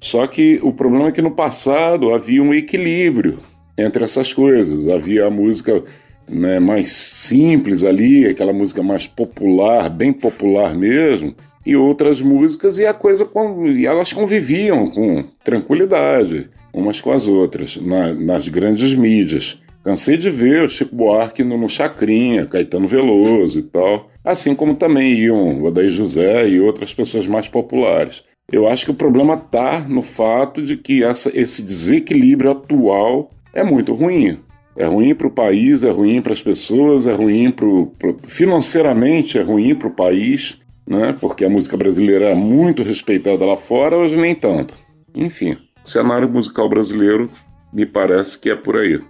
Só 0.02 0.26
que 0.26 0.60
o 0.62 0.70
problema 0.70 1.08
é 1.08 1.12
que 1.12 1.22
no 1.22 1.30
passado 1.30 2.12
havia 2.12 2.42
um 2.42 2.52
equilíbrio 2.52 3.38
entre 3.78 4.04
essas 4.04 4.34
coisas. 4.34 4.88
Havia 4.88 5.26
a 5.26 5.30
música 5.30 5.82
né, 6.28 6.60
mais 6.60 6.88
simples 6.88 7.82
ali, 7.82 8.26
aquela 8.26 8.52
música 8.52 8.82
mais 8.82 9.06
popular, 9.06 9.88
bem 9.88 10.12
popular 10.12 10.74
mesmo, 10.74 11.34
e 11.66 11.74
outras 11.74 12.22
músicas, 12.22 12.78
e 12.78 12.86
a 12.86 12.94
coisa 12.94 13.28
e 13.76 13.84
elas 13.84 14.12
conviviam 14.12 14.88
com 14.88 15.24
tranquilidade 15.44 16.48
umas 16.72 17.00
com 17.00 17.10
as 17.10 17.26
outras 17.26 17.76
na, 17.76 18.12
nas 18.12 18.46
grandes 18.48 18.94
mídias. 18.94 19.60
Cansei 19.82 20.16
de 20.16 20.28
ver 20.30 20.62
o 20.62 20.70
Chico 20.70 20.94
Buarque 20.94 21.42
no, 21.42 21.56
no 21.56 21.68
Chacrinha, 21.68 22.44
Caetano 22.44 22.86
Veloso 22.86 23.58
e 23.58 23.62
tal. 23.62 24.10
Assim 24.22 24.54
como 24.54 24.74
também 24.74 25.14
iam 25.14 25.62
o 25.62 25.68
Adair 25.68 25.92
José 25.92 26.48
e 26.48 26.60
outras 26.60 26.92
pessoas 26.92 27.26
mais 27.26 27.48
populares. 27.48 28.22
Eu 28.52 28.68
acho 28.68 28.84
que 28.84 28.90
o 28.90 28.94
problema 28.94 29.34
está 29.34 29.80
no 29.80 30.02
fato 30.02 30.64
de 30.64 30.76
que 30.76 31.02
essa, 31.02 31.30
esse 31.38 31.62
desequilíbrio 31.62 32.50
atual 32.50 33.30
é 33.54 33.64
muito 33.64 33.94
ruim. 33.94 34.38
É 34.76 34.84
ruim 34.84 35.14
para 35.14 35.26
o 35.26 35.30
país, 35.30 35.82
é 35.84 35.90
ruim 35.90 36.20
para 36.20 36.32
as 36.34 36.42
pessoas, 36.42 37.06
é 37.06 37.14
ruim 37.14 37.50
pro, 37.50 37.86
pro 37.98 38.18
financeiramente, 38.26 39.38
é 39.38 39.42
ruim 39.42 39.74
para 39.74 39.88
o 39.88 39.94
país, 39.94 40.58
né? 40.86 41.16
Porque 41.20 41.44
a 41.44 41.50
música 41.50 41.76
brasileira 41.76 42.30
é 42.30 42.34
muito 42.34 42.82
respeitada 42.82 43.44
lá 43.44 43.56
fora, 43.56 43.96
hoje 43.96 44.16
nem 44.16 44.34
tanto. 44.34 44.74
Enfim, 45.14 45.56
o 45.84 45.88
cenário 45.88 46.28
musical 46.28 46.68
brasileiro 46.68 47.30
me 47.72 47.84
parece 47.84 48.38
que 48.38 48.50
é 48.50 48.54
por 48.54 48.76
aí. 48.76 49.02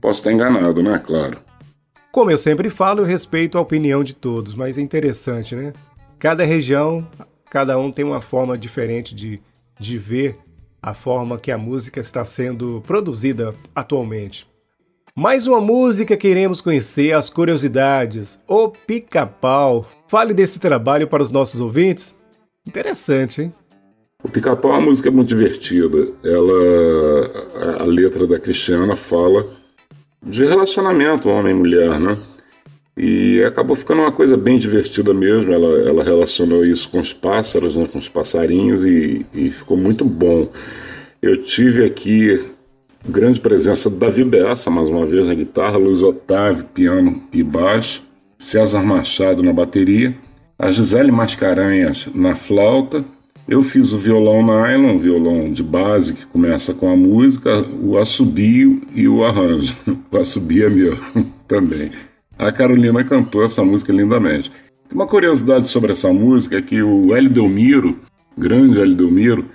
Posso 0.00 0.20
estar 0.20 0.32
enganado, 0.32 0.82
né? 0.82 1.00
Claro. 1.04 1.38
Como 2.10 2.30
eu 2.30 2.38
sempre 2.38 2.70
falo, 2.70 3.00
eu 3.00 3.04
respeito 3.04 3.58
a 3.58 3.60
opinião 3.60 4.02
de 4.02 4.14
todos, 4.14 4.54
mas 4.54 4.78
é 4.78 4.80
interessante, 4.80 5.54
né? 5.54 5.72
Cada 6.18 6.44
região, 6.44 7.06
cada 7.50 7.78
um 7.78 7.92
tem 7.92 8.04
uma 8.04 8.20
forma 8.20 8.58
diferente 8.58 9.14
de, 9.14 9.40
de 9.78 9.98
ver 9.98 10.36
a 10.82 10.94
forma 10.94 11.38
que 11.38 11.50
a 11.50 11.58
música 11.58 12.00
está 12.00 12.24
sendo 12.24 12.82
produzida 12.86 13.54
atualmente. 13.74 14.47
Mais 15.20 15.48
uma 15.48 15.60
música 15.60 16.16
que 16.16 16.28
iremos 16.28 16.60
conhecer, 16.60 17.12
as 17.12 17.28
curiosidades. 17.28 18.38
O 18.46 18.68
Pica-Pau. 18.68 19.84
Fale 20.06 20.32
desse 20.32 20.60
trabalho 20.60 21.08
para 21.08 21.24
os 21.24 21.32
nossos 21.32 21.60
ouvintes. 21.60 22.16
Interessante, 22.64 23.42
hein? 23.42 23.54
O 24.22 24.28
Pica-Pau 24.28 24.70
é 24.70 24.74
uma 24.74 24.82
música 24.82 25.10
muito 25.10 25.26
divertida. 25.26 26.06
Ela, 26.24 27.80
a 27.80 27.84
letra 27.84 28.28
da 28.28 28.38
Cristiana 28.38 28.94
fala 28.94 29.44
de 30.22 30.44
relacionamento 30.44 31.28
homem 31.28 31.52
mulher, 31.52 31.98
né? 31.98 32.16
E 32.96 33.42
acabou 33.42 33.74
ficando 33.74 34.02
uma 34.02 34.12
coisa 34.12 34.36
bem 34.36 34.56
divertida 34.56 35.12
mesmo. 35.12 35.52
Ela, 35.52 35.80
ela 35.80 36.04
relacionou 36.04 36.64
isso 36.64 36.88
com 36.90 37.00
os 37.00 37.12
pássaros, 37.12 37.74
né, 37.74 37.88
com 37.92 37.98
os 37.98 38.08
passarinhos, 38.08 38.84
e, 38.84 39.26
e 39.34 39.50
ficou 39.50 39.76
muito 39.76 40.04
bom. 40.04 40.48
Eu 41.20 41.42
tive 41.42 41.84
aqui 41.84 42.56
Grande 43.08 43.40
presença 43.40 43.88
do 43.88 43.96
Davi 43.96 44.22
Bessa, 44.22 44.70
mais 44.70 44.86
uma 44.86 45.06
vez 45.06 45.26
na 45.26 45.32
guitarra, 45.32 45.78
Luiz 45.78 46.02
Otávio, 46.02 46.64
piano 46.74 47.22
e 47.32 47.42
baixo, 47.42 48.02
César 48.38 48.82
Machado 48.82 49.42
na 49.42 49.50
bateria, 49.50 50.14
a 50.58 50.70
Gisele 50.70 51.10
Mascarenhas 51.10 52.06
na 52.14 52.34
flauta. 52.34 53.02
Eu 53.48 53.62
fiz 53.62 53.94
o 53.94 53.96
violão 53.96 54.42
nylon, 54.42 54.98
violão 54.98 55.50
de 55.50 55.62
base 55.62 56.12
que 56.12 56.26
começa 56.26 56.74
com 56.74 56.92
a 56.92 56.94
música, 56.94 57.64
o 57.82 57.96
assobio 57.96 58.82
e 58.94 59.08
o 59.08 59.24
arranjo. 59.24 59.74
O 60.12 60.18
assobio 60.18 60.66
é 60.66 60.68
meu 60.68 60.98
também. 61.48 61.90
A 62.38 62.52
Carolina 62.52 63.02
cantou 63.02 63.42
essa 63.42 63.64
música 63.64 63.90
lindamente. 63.90 64.52
Uma 64.92 65.06
curiosidade 65.06 65.70
sobre 65.70 65.92
essa 65.92 66.12
música 66.12 66.58
é 66.58 66.62
que 66.62 66.82
o 66.82 67.16
Hélio 67.16 67.30
Delmiro, 67.30 67.98
grande 68.36 68.78
Hélio 68.78 68.94
Delmiro, 68.94 69.46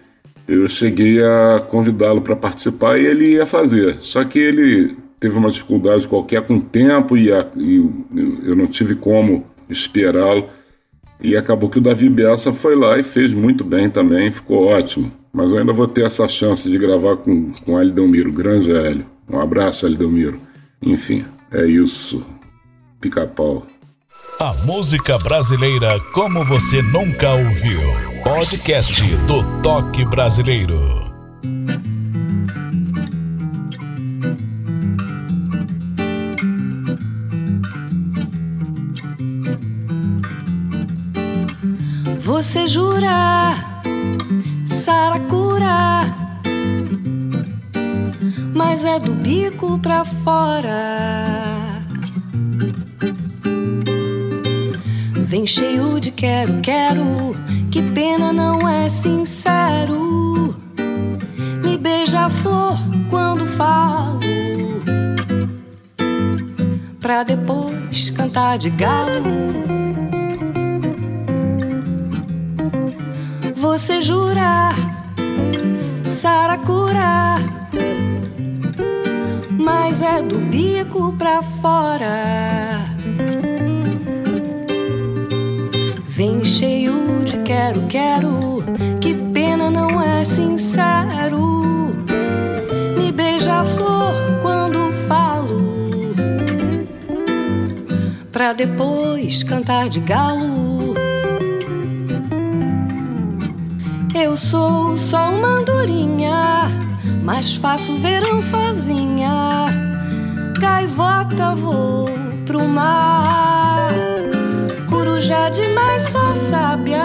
eu 0.47 0.67
cheguei 0.67 1.23
a 1.23 1.60
convidá-lo 1.69 2.21
para 2.21 2.36
participar 2.36 2.99
e 2.99 3.06
ele 3.06 3.34
ia 3.34 3.45
fazer. 3.45 3.97
Só 3.99 4.23
que 4.23 4.39
ele 4.39 4.95
teve 5.19 5.38
uma 5.38 5.49
dificuldade 5.49 6.08
qualquer 6.08 6.41
com 6.41 6.56
o 6.56 6.62
tempo 6.62 7.17
e, 7.17 7.32
a, 7.32 7.47
e 7.56 7.77
eu 8.45 8.56
não 8.56 8.67
tive 8.67 8.95
como 8.95 9.45
esperá-lo. 9.69 10.49
E 11.21 11.38
acabou 11.38 11.69
que 11.69 11.77
o 11.77 11.82
Davi 11.82 12.10
Bessa 12.10 12.51
foi 12.51 12.75
lá 12.75 12.99
e 12.99 13.03
fez 13.03 13.32
muito 13.32 13.63
bem 13.63 13.89
também, 13.89 14.29
ficou 14.29 14.65
ótimo. 14.65 15.12
Mas 15.32 15.51
eu 15.51 15.58
ainda 15.58 15.71
vou 15.71 15.88
ter 15.88 16.06
essa 16.06 16.27
chance 16.27 16.69
de 16.69 16.77
gravar 16.77 17.17
com, 17.17 17.51
com 17.65 17.79
Hélio 17.79 17.93
Delmiro, 17.93 18.32
grande 18.32 18.71
Hélio. 18.71 19.06
Um 19.29 19.39
abraço, 19.39 19.86
Hélio 19.86 19.97
Delmiro. 19.97 20.39
Enfim, 20.82 21.23
é 21.51 21.65
isso. 21.65 22.25
Pica-pau. 22.99 23.65
A 24.39 24.54
música 24.65 25.17
brasileira 25.17 25.99
como 26.13 26.43
você 26.45 26.82
nunca 26.82 27.32
ouviu. 27.32 27.80
Podcast 28.23 29.02
do 29.28 29.62
Toque 29.62 30.06
Brasileiro. 30.06 31.04
Você 42.19 42.67
jura, 42.67 43.54
saracura, 44.65 46.04
mas 48.54 48.84
é 48.84 48.99
do 48.99 49.13
bico 49.13 49.78
pra 49.80 50.04
fora. 50.04 51.73
Vem 55.34 55.48
cheio 55.48 56.00
de 56.00 56.12
quero, 56.12 56.62
quero. 56.62 57.32
Que 57.72 57.82
pena 57.82 58.32
não 58.32 58.69
é 58.69 58.88
sincero. 58.88 60.56
Me 61.65 61.76
beija 61.76 62.26
a 62.26 62.30
flor 62.30 62.78
quando 63.10 63.43
falo. 63.48 64.19
Pra 67.00 67.24
depois 67.24 68.12
cantar 68.12 68.60
de 68.60 68.69
galo. 68.69 69.24
Você 73.56 74.02
jurar, 74.02 74.76
saracura. 76.06 77.38
Mas 79.50 80.00
é 80.00 80.22
do 80.22 80.38
bico 80.38 81.12
pra 81.13 81.41
fora. 81.41 82.92
Cheio 86.54 87.26
de 87.26 87.38
quero, 87.38 87.82
quero. 87.88 88.63
Que 89.02 89.16
pena 89.16 89.72
não 89.72 90.00
é 90.00 90.24
sincero. 90.24 91.96
Me 92.98 93.12
beija 93.12 93.62
a 93.62 93.63
flor 93.63 94.13
quando 94.44 94.92
falo. 95.08 96.13
Pra 98.32 98.54
depois 98.54 99.42
cantar 99.42 99.89
de 99.89 100.00
galo. 100.02 100.94
Eu 104.16 104.38
sou 104.38 104.96
só 104.96 105.32
uma 105.32 105.60
andorinha, 105.60 106.68
mas 107.24 107.56
faço 107.56 107.98
verão 107.98 108.39
sozinha. 108.39 109.66
Gaivota 110.60 111.56
vou 111.56 112.08
pro 112.46 112.68
mar 112.68 113.53
já 115.24 115.50
demais 115.50 116.04
só 116.04 116.36
sábia 116.36 117.02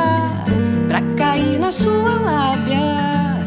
pra 0.89 1.01
cair 1.17 1.59
na 1.61 1.71
sua 1.71 2.19
lábia. 2.19 3.39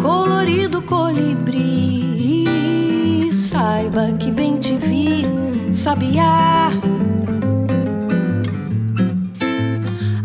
Colorido 0.00 0.82
colibri, 0.82 1.64
saiba 3.32 4.12
que 4.18 4.30
bem 4.30 4.58
te 4.58 4.76
vi, 4.76 5.24
sabiá. 5.72 6.68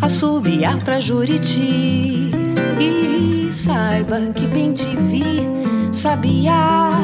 Assobiar 0.02 0.84
pra 0.84 1.00
Juriti, 1.00 2.32
e 2.80 3.48
saiba 3.52 4.20
que 4.36 4.46
bem 4.48 4.74
te 4.74 4.94
vi, 4.98 5.48
sabiá 5.94 7.00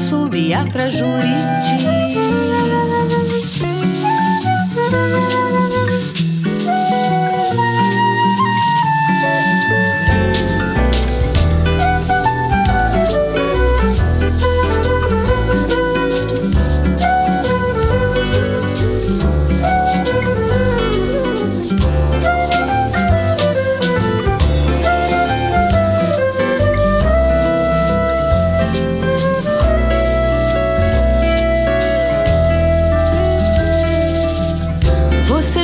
assobiar 0.00 0.66
pra 0.72 0.88
Juriti. 0.88 1.76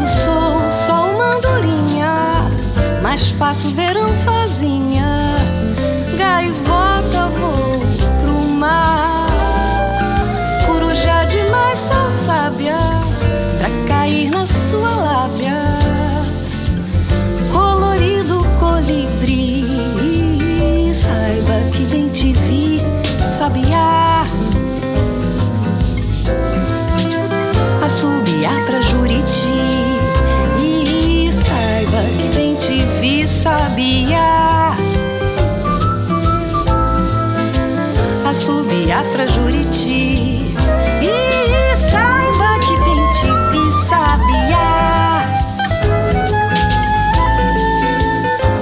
Eu 0.00 0.06
sou 0.06 0.70
só 0.70 1.10
uma 1.10 1.36
andorinha, 1.36 2.32
mas 3.02 3.28
faço 3.32 3.68
verão 3.74 4.14
sozinha. 4.14 5.36
Gaivota 6.16 7.26
vou 7.38 7.82
pro 8.22 8.48
mar, 8.54 9.26
coruja 10.66 11.24
demais 11.24 11.78
sou 11.78 12.08
sábia 12.08 12.78
pra 13.58 13.68
cair 13.86 14.30
na 14.30 14.46
sua 14.46 14.88
lábia. 14.88 15.64
Colorido 17.52 18.42
colibri, 18.58 19.66
saiba 20.94 21.60
que 21.72 21.84
bem 21.90 22.08
te 22.08 22.32
vi, 22.32 22.80
sabiá. 23.38 24.24
Assobiar 27.84 28.64
pra 28.66 28.80
Juriti. 28.80 29.09
Assobiar 38.90 39.04
pra 39.12 39.26
Juriti. 39.28 40.42
E 41.00 41.76
saiba 41.76 42.58
que 42.58 42.76
bem 42.82 43.10
te 43.12 43.30
vi, 43.52 43.64
sabia. 43.86 44.66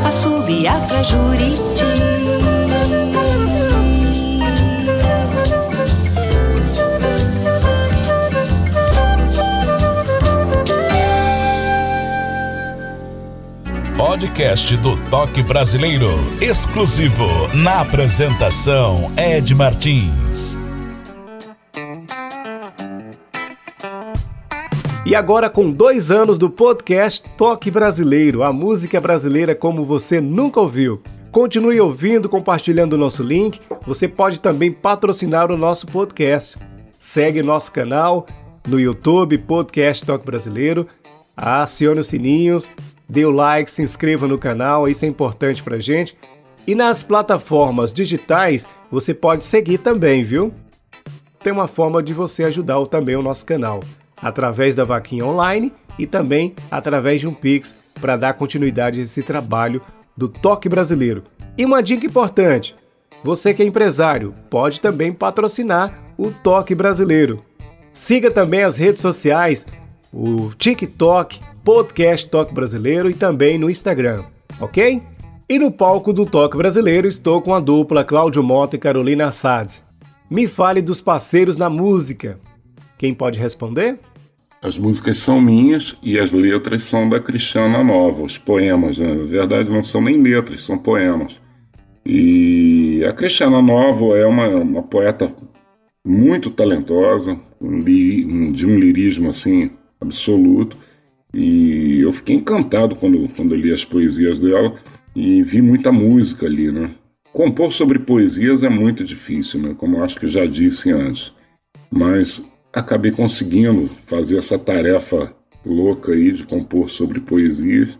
Assobiar 0.07 0.81
pra 0.87 1.03
Juriti. 1.03 2.38
Podcast 14.19 14.77
do 14.79 14.97
Toque 15.11 15.45
Brasileiro, 15.45 16.09
exclusivo 16.41 17.25
na 17.55 17.83
apresentação 17.83 19.13
Ed 19.17 19.55
Martins. 19.55 20.59
E 25.07 25.15
agora, 25.15 25.49
com 25.49 25.71
dois 25.71 26.11
anos 26.11 26.37
do 26.37 26.51
podcast 26.51 27.23
Toque 27.37 27.71
Brasileiro, 27.71 28.43
a 28.43 28.53
música 28.53 29.01
brasileira 29.01 29.55
como 29.55 29.85
você 29.85 30.21
nunca 30.21 30.61
ouviu. 30.61 31.01
Continue 31.31 31.81
ouvindo, 31.81 32.29
compartilhando 32.29 32.95
o 32.95 32.99
nosso 32.99 33.23
link. 33.23 33.61
Você 33.87 34.09
pode 34.09 34.41
também 34.41 34.73
patrocinar 34.73 35.53
o 35.53 35.57
nosso 35.57 35.87
podcast. 35.87 36.59
Segue 36.91 37.41
nosso 37.41 37.71
canal 37.71 38.27
no 38.67 38.81
YouTube, 38.81 39.39
Podcast 39.39 40.05
Toque 40.05 40.27
Brasileiro. 40.27 40.89
Acione 41.37 42.01
os 42.01 42.09
sininhos 42.09 42.69
dê 43.09 43.25
o 43.25 43.31
like, 43.31 43.71
se 43.71 43.83
inscreva 43.83 44.29
no 44.29 44.39
canal, 44.39 44.89
isso 44.89 45.05
é 45.05 45.09
importante 45.09 45.63
pra 45.63 45.79
gente. 45.79 46.17
E 46.67 46.75
nas 46.75 47.03
plataformas 47.03 47.93
digitais 47.93 48.69
você 48.91 49.15
pode 49.15 49.45
seguir 49.45 49.79
também, 49.79 50.23
viu? 50.23 50.53
Tem 51.41 51.53
uma 51.53 51.69
forma 51.69 52.03
de 52.03 52.13
você 52.13 52.45
ajudar 52.45 52.85
também 52.87 53.17
o 53.17 53.23
nosso 53.23 53.47
canal, 53.47 53.81
através 54.21 54.75
da 54.75 54.85
vaquinha 54.85 55.25
online 55.25 55.73
e 55.99 56.07
também 56.07 56.55
através 56.71 57.21
de 57.21 57.27
um 57.27 57.35
Pix 57.35 57.75
para 58.01 58.17
dar 58.17 58.35
continuidade 58.35 59.01
a 59.01 59.05
esse 59.05 59.23
trabalho 59.23 59.81
do 60.17 60.29
toque 60.29 60.69
brasileiro. 60.69 61.25
E 61.57 61.65
uma 61.65 61.83
dica 61.83 62.07
importante: 62.07 62.75
você 63.25 63.55
que 63.55 63.63
é 63.63 63.67
empresário 63.67 64.35
pode 64.51 64.81
também 64.81 65.13
patrocinar 65.13 66.03
o 66.17 66.31
toque 66.31 66.75
brasileiro. 66.75 67.45
Siga 67.93 68.31
também 68.31 68.63
as 68.63 68.77
redes 68.77 69.01
sociais 69.01 69.67
o 70.13 70.51
TikTok, 70.57 71.41
Podcast 71.63 72.29
Toque 72.29 72.55
Brasileiro 72.55 73.11
e 73.11 73.15
também 73.15 73.59
no 73.59 73.71
Instagram, 73.71 74.25
ok? 74.61 75.03
E 75.49 75.59
no 75.59 75.71
palco 75.71 76.13
do 76.13 76.27
Toque 76.27 76.57
Brasileiro 76.57 77.09
estou 77.09 77.41
com 77.41 77.55
a 77.55 77.61
dupla 77.61 78.05
Cláudio 78.05 78.43
Mota 78.43 78.77
e 78.77 78.79
Carolina 78.79 79.29
Assad. 79.29 79.83
Me 80.31 80.47
fale 80.47 80.83
dos 80.83 81.01
parceiros 81.01 81.57
na 81.57 81.71
música. 81.71 82.39
Quem 82.99 83.15
pode 83.15 83.39
responder? 83.39 83.99
As 84.63 84.77
músicas 84.77 85.19
são 85.19 85.41
minhas 85.41 85.97
e 86.03 86.19
as 86.19 86.33
letras 86.33 86.83
são 86.85 87.09
da 87.09 87.21
Cristiana 87.21 87.83
Nova, 87.85 88.23
os 88.23 88.37
poemas, 88.37 88.99
né? 88.99 89.15
na 89.15 89.25
verdade 89.25 89.71
não 89.71 89.85
são 89.85 90.01
nem 90.01 90.21
letras, 90.21 90.63
são 90.63 90.79
poemas. 90.79 91.39
E 92.05 93.05
a 93.09 93.13
Cristiana 93.13 93.63
Nova 93.63 94.19
é 94.19 94.27
uma, 94.27 94.49
uma 94.49 94.83
poeta 94.83 95.33
muito 96.05 96.51
talentosa, 96.51 97.39
um 97.61 97.83
de 98.53 98.67
um 98.67 98.79
lirismo 98.79 99.31
assim 99.31 99.71
absoluto. 100.01 100.77
E 101.33 102.01
eu 102.01 102.13
fiquei 102.13 102.37
encantado 102.37 102.97
quando, 102.97 103.29
quando 103.35 103.55
li 103.55 103.73
as 103.73 103.85
poesias 103.85 104.39
dela 104.39 104.75
e 105.15 105.43
vi 105.43 105.61
muita 105.61 105.93
música 105.93 106.47
ali, 106.47 106.73
né? 106.73 106.91
Compor 107.33 107.73
sobre 107.73 107.99
poesias 107.99 108.63
é 108.63 108.69
muito 108.69 109.05
difícil, 109.05 109.61
né? 109.61 109.75
Como 109.77 109.97
eu 109.97 110.05
acho 110.05 110.19
que 110.19 110.27
já 110.27 110.47
disse 110.47 110.91
antes. 110.91 111.33
Mas 111.91 112.43
acabei 112.73 113.11
conseguindo 113.11 113.89
fazer 114.07 114.39
essa 114.39 114.59
tarefa 114.59 115.35
louca 115.65 116.13
aí 116.13 116.33
de 116.33 116.45
compor 116.45 116.91
sobre 116.91 117.21
poesias 117.21 117.99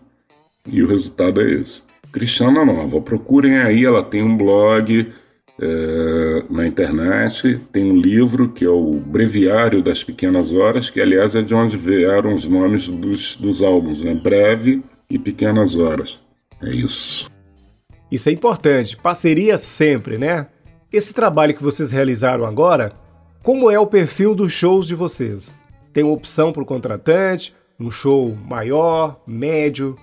e 0.67 0.81
o 0.81 0.87
resultado 0.87 1.41
é 1.41 1.51
esse. 1.51 1.83
Cristiana 2.11 2.65
Nova, 2.65 2.99
procurem 3.01 3.57
aí, 3.57 3.85
ela 3.85 4.03
tem 4.03 4.23
um 4.23 4.35
blog, 4.35 5.11
é, 5.61 6.43
na 6.49 6.65
internet. 6.65 7.59
Tem 7.71 7.83
um 7.91 7.97
livro 7.97 8.49
que 8.49 8.65
é 8.65 8.69
o 8.69 8.93
Breviário 8.93 9.83
das 9.83 10.03
Pequenas 10.03 10.51
Horas, 10.51 10.89
que 10.89 11.01
aliás 11.01 11.35
é 11.35 11.41
de 11.41 11.53
onde 11.53 11.77
vieram 11.77 12.35
os 12.35 12.45
nomes 12.45 12.87
dos, 12.87 13.35
dos 13.35 13.61
álbuns, 13.61 14.01
né? 14.01 14.13
Breve 14.13 14.81
e 15.09 15.19
Pequenas 15.19 15.75
Horas. 15.75 16.19
É 16.61 16.69
isso. 16.69 17.29
Isso 18.11 18.29
é 18.29 18.31
importante, 18.31 18.97
parceria 18.97 19.57
sempre, 19.57 20.17
né? 20.17 20.47
Esse 20.91 21.13
trabalho 21.13 21.53
que 21.53 21.61
vocês 21.61 21.91
realizaram 21.91 22.43
agora, 22.43 22.93
como 23.43 23.69
é 23.69 23.79
o 23.79 23.85
perfil 23.85 24.33
dos 24.33 24.51
shows 24.51 24.87
de 24.87 24.95
vocês? 24.95 25.55
Tem 25.93 26.03
opção 26.03 26.51
para 26.51 26.63
o 26.63 26.65
contratante, 26.65 27.53
um 27.79 27.91
show 27.91 28.35
maior, 28.47 29.21
médio, 29.27 29.95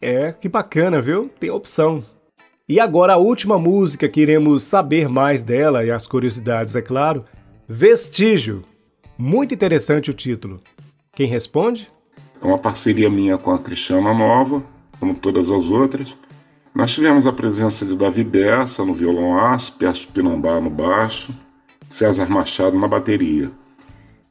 É, 0.00 0.32
que 0.32 0.48
bacana, 0.48 1.02
viu? 1.02 1.28
Tem 1.40 1.50
opção. 1.50 2.04
E 2.68 2.78
agora 2.78 3.14
a 3.14 3.18
última 3.18 3.58
música 3.58 4.08
que 4.08 4.20
iremos 4.20 4.62
saber 4.62 5.08
mais 5.08 5.42
dela 5.42 5.84
e 5.84 5.90
as 5.90 6.06
curiosidades, 6.06 6.76
é 6.76 6.82
claro. 6.82 7.24
Vestígio. 7.68 8.64
Muito 9.16 9.52
interessante 9.52 10.10
o 10.10 10.14
título. 10.14 10.60
Quem 11.12 11.26
responde? 11.26 11.90
É 12.40 12.46
uma 12.46 12.58
parceria 12.58 13.10
minha 13.10 13.36
com 13.36 13.50
a 13.50 13.58
Cristiana 13.58 14.14
Nova, 14.14 14.62
como 15.00 15.14
todas 15.14 15.50
as 15.50 15.68
outras. 15.68 16.16
Nós 16.72 16.92
tivemos 16.92 17.26
a 17.26 17.32
presença 17.32 17.84
de 17.84 17.96
Davi 17.96 18.22
Bessa 18.22 18.84
no 18.84 18.94
violão 18.94 19.36
aço, 19.36 19.76
Perso 19.76 20.06
Pinambá 20.08 20.60
no 20.60 20.70
baixo, 20.70 21.34
César 21.88 22.28
Machado 22.28 22.78
na 22.78 22.86
bateria. 22.86 23.50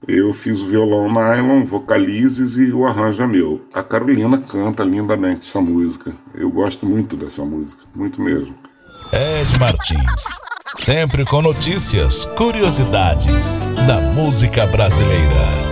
Eu 0.05 0.33
fiz 0.33 0.59
o 0.59 0.67
violão 0.67 1.11
nylon, 1.11 1.63
vocalizes 1.65 2.57
e 2.57 2.71
o 2.71 2.85
arranjo 2.85 3.23
é 3.23 3.27
meu. 3.27 3.65
A 3.73 3.81
Carolina 3.81 4.37
canta 4.37 4.83
lindamente 4.83 5.41
essa 5.41 5.61
música. 5.61 6.11
Eu 6.35 6.51
gosto 6.51 6.85
muito 6.85 7.15
dessa 7.15 7.43
música, 7.43 7.81
muito 7.95 8.21
mesmo. 8.21 8.53
Ed 9.11 9.59
Martins, 9.59 10.23
sempre 10.77 11.25
com 11.25 11.41
notícias, 11.41 12.25
curiosidades 12.25 13.53
da 13.87 14.01
música 14.01 14.67
brasileira. 14.67 15.66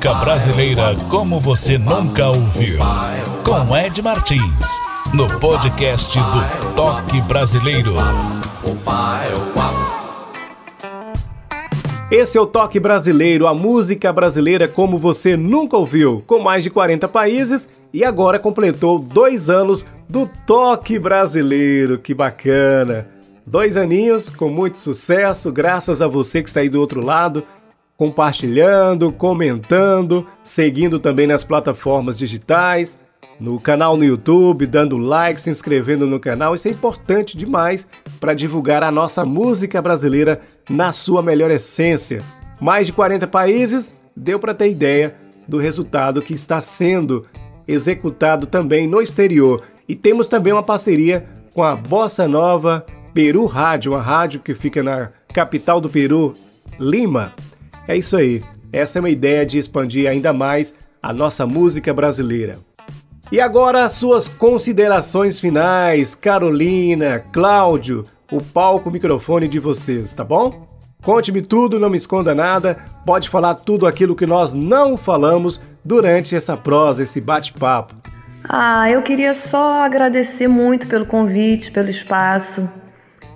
Música 0.00 0.14
brasileira 0.14 0.96
como 1.10 1.38
você 1.38 1.76
nunca 1.76 2.26
ouviu. 2.28 2.78
Com 3.44 3.76
Ed 3.76 4.00
Martins, 4.00 4.80
no 5.12 5.28
podcast 5.38 6.18
do 6.18 6.74
Toque 6.74 7.20
Brasileiro. 7.20 7.92
Esse 12.10 12.38
é 12.38 12.40
o 12.40 12.46
Toque 12.46 12.80
Brasileiro, 12.80 13.46
a 13.46 13.52
música 13.52 14.10
brasileira 14.10 14.66
como 14.66 14.96
você 14.96 15.36
nunca 15.36 15.76
ouviu, 15.76 16.24
com 16.26 16.38
mais 16.38 16.64
de 16.64 16.70
40 16.70 17.06
países 17.06 17.68
e 17.92 18.02
agora 18.02 18.38
completou 18.38 18.98
dois 18.98 19.50
anos 19.50 19.84
do 20.08 20.26
Toque 20.46 20.98
Brasileiro. 20.98 21.98
Que 21.98 22.14
bacana! 22.14 23.06
Dois 23.46 23.76
aninhos 23.76 24.30
com 24.30 24.48
muito 24.48 24.78
sucesso, 24.78 25.52
graças 25.52 26.00
a 26.00 26.08
você 26.08 26.42
que 26.42 26.48
está 26.48 26.60
aí 26.60 26.70
do 26.70 26.80
outro 26.80 27.04
lado 27.04 27.44
compartilhando, 28.00 29.12
comentando, 29.12 30.26
seguindo 30.42 30.98
também 30.98 31.26
nas 31.26 31.44
plataformas 31.44 32.16
digitais, 32.16 32.98
no 33.38 33.60
canal 33.60 33.94
no 33.94 34.02
YouTube, 34.02 34.66
dando 34.66 34.96
like, 34.96 35.38
se 35.38 35.50
inscrevendo 35.50 36.06
no 36.06 36.18
canal. 36.18 36.54
Isso 36.54 36.66
é 36.66 36.70
importante 36.70 37.36
demais 37.36 37.86
para 38.18 38.32
divulgar 38.32 38.82
a 38.82 38.90
nossa 38.90 39.22
música 39.22 39.82
brasileira 39.82 40.40
na 40.66 40.92
sua 40.92 41.22
melhor 41.22 41.50
essência. 41.50 42.22
Mais 42.58 42.86
de 42.86 42.94
40 42.94 43.26
países, 43.26 44.00
deu 44.16 44.38
para 44.38 44.54
ter 44.54 44.70
ideia 44.70 45.14
do 45.46 45.58
resultado 45.58 46.22
que 46.22 46.32
está 46.32 46.58
sendo 46.58 47.26
executado 47.68 48.46
também 48.46 48.86
no 48.86 49.02
exterior. 49.02 49.62
E 49.86 49.94
temos 49.94 50.26
também 50.26 50.54
uma 50.54 50.62
parceria 50.62 51.26
com 51.52 51.62
a 51.62 51.76
Bossa 51.76 52.26
Nova 52.26 52.86
Peru 53.12 53.44
Rádio, 53.44 53.92
uma 53.92 54.00
rádio 54.00 54.40
que 54.40 54.54
fica 54.54 54.82
na 54.82 55.10
capital 55.34 55.82
do 55.82 55.90
Peru, 55.90 56.32
Lima. 56.78 57.34
É 57.90 57.96
isso 57.96 58.16
aí. 58.16 58.40
Essa 58.72 58.98
é 58.98 59.00
uma 59.00 59.10
ideia 59.10 59.44
de 59.44 59.58
expandir 59.58 60.08
ainda 60.08 60.32
mais 60.32 60.72
a 61.02 61.12
nossa 61.12 61.44
música 61.44 61.92
brasileira. 61.92 62.56
E 63.32 63.40
agora 63.40 63.88
suas 63.88 64.28
considerações 64.28 65.40
finais, 65.40 66.14
Carolina, 66.14 67.18
Cláudio, 67.32 68.04
o 68.30 68.40
palco, 68.40 68.88
o 68.88 68.92
microfone 68.92 69.48
de 69.48 69.58
vocês, 69.58 70.12
tá 70.12 70.22
bom? 70.22 70.68
Conte-me 71.02 71.42
tudo, 71.42 71.80
não 71.80 71.90
me 71.90 71.96
esconda 71.96 72.32
nada, 72.32 72.78
pode 73.04 73.28
falar 73.28 73.56
tudo 73.56 73.88
aquilo 73.88 74.14
que 74.14 74.24
nós 74.24 74.54
não 74.54 74.96
falamos 74.96 75.60
durante 75.84 76.36
essa 76.36 76.56
prosa, 76.56 77.02
esse 77.02 77.20
bate-papo. 77.20 77.96
Ah, 78.48 78.88
eu 78.88 79.02
queria 79.02 79.34
só 79.34 79.82
agradecer 79.82 80.46
muito 80.46 80.86
pelo 80.86 81.06
convite, 81.06 81.72
pelo 81.72 81.90
espaço. 81.90 82.70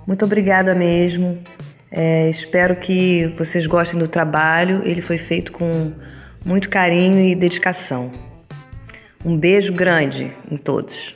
Muito 0.07 0.23
obrigada 0.23 0.73
mesmo. 0.73 1.43
É, 1.91 2.29
espero 2.29 2.75
que 2.75 3.27
vocês 3.37 3.65
gostem 3.67 3.99
do 3.99 4.07
trabalho. 4.07 4.81
Ele 4.83 5.01
foi 5.01 5.17
feito 5.17 5.51
com 5.51 5.91
muito 6.43 6.69
carinho 6.69 7.19
e 7.19 7.35
dedicação. 7.35 8.11
Um 9.23 9.37
beijo 9.37 9.73
grande 9.73 10.31
em 10.51 10.57
todos. 10.57 11.15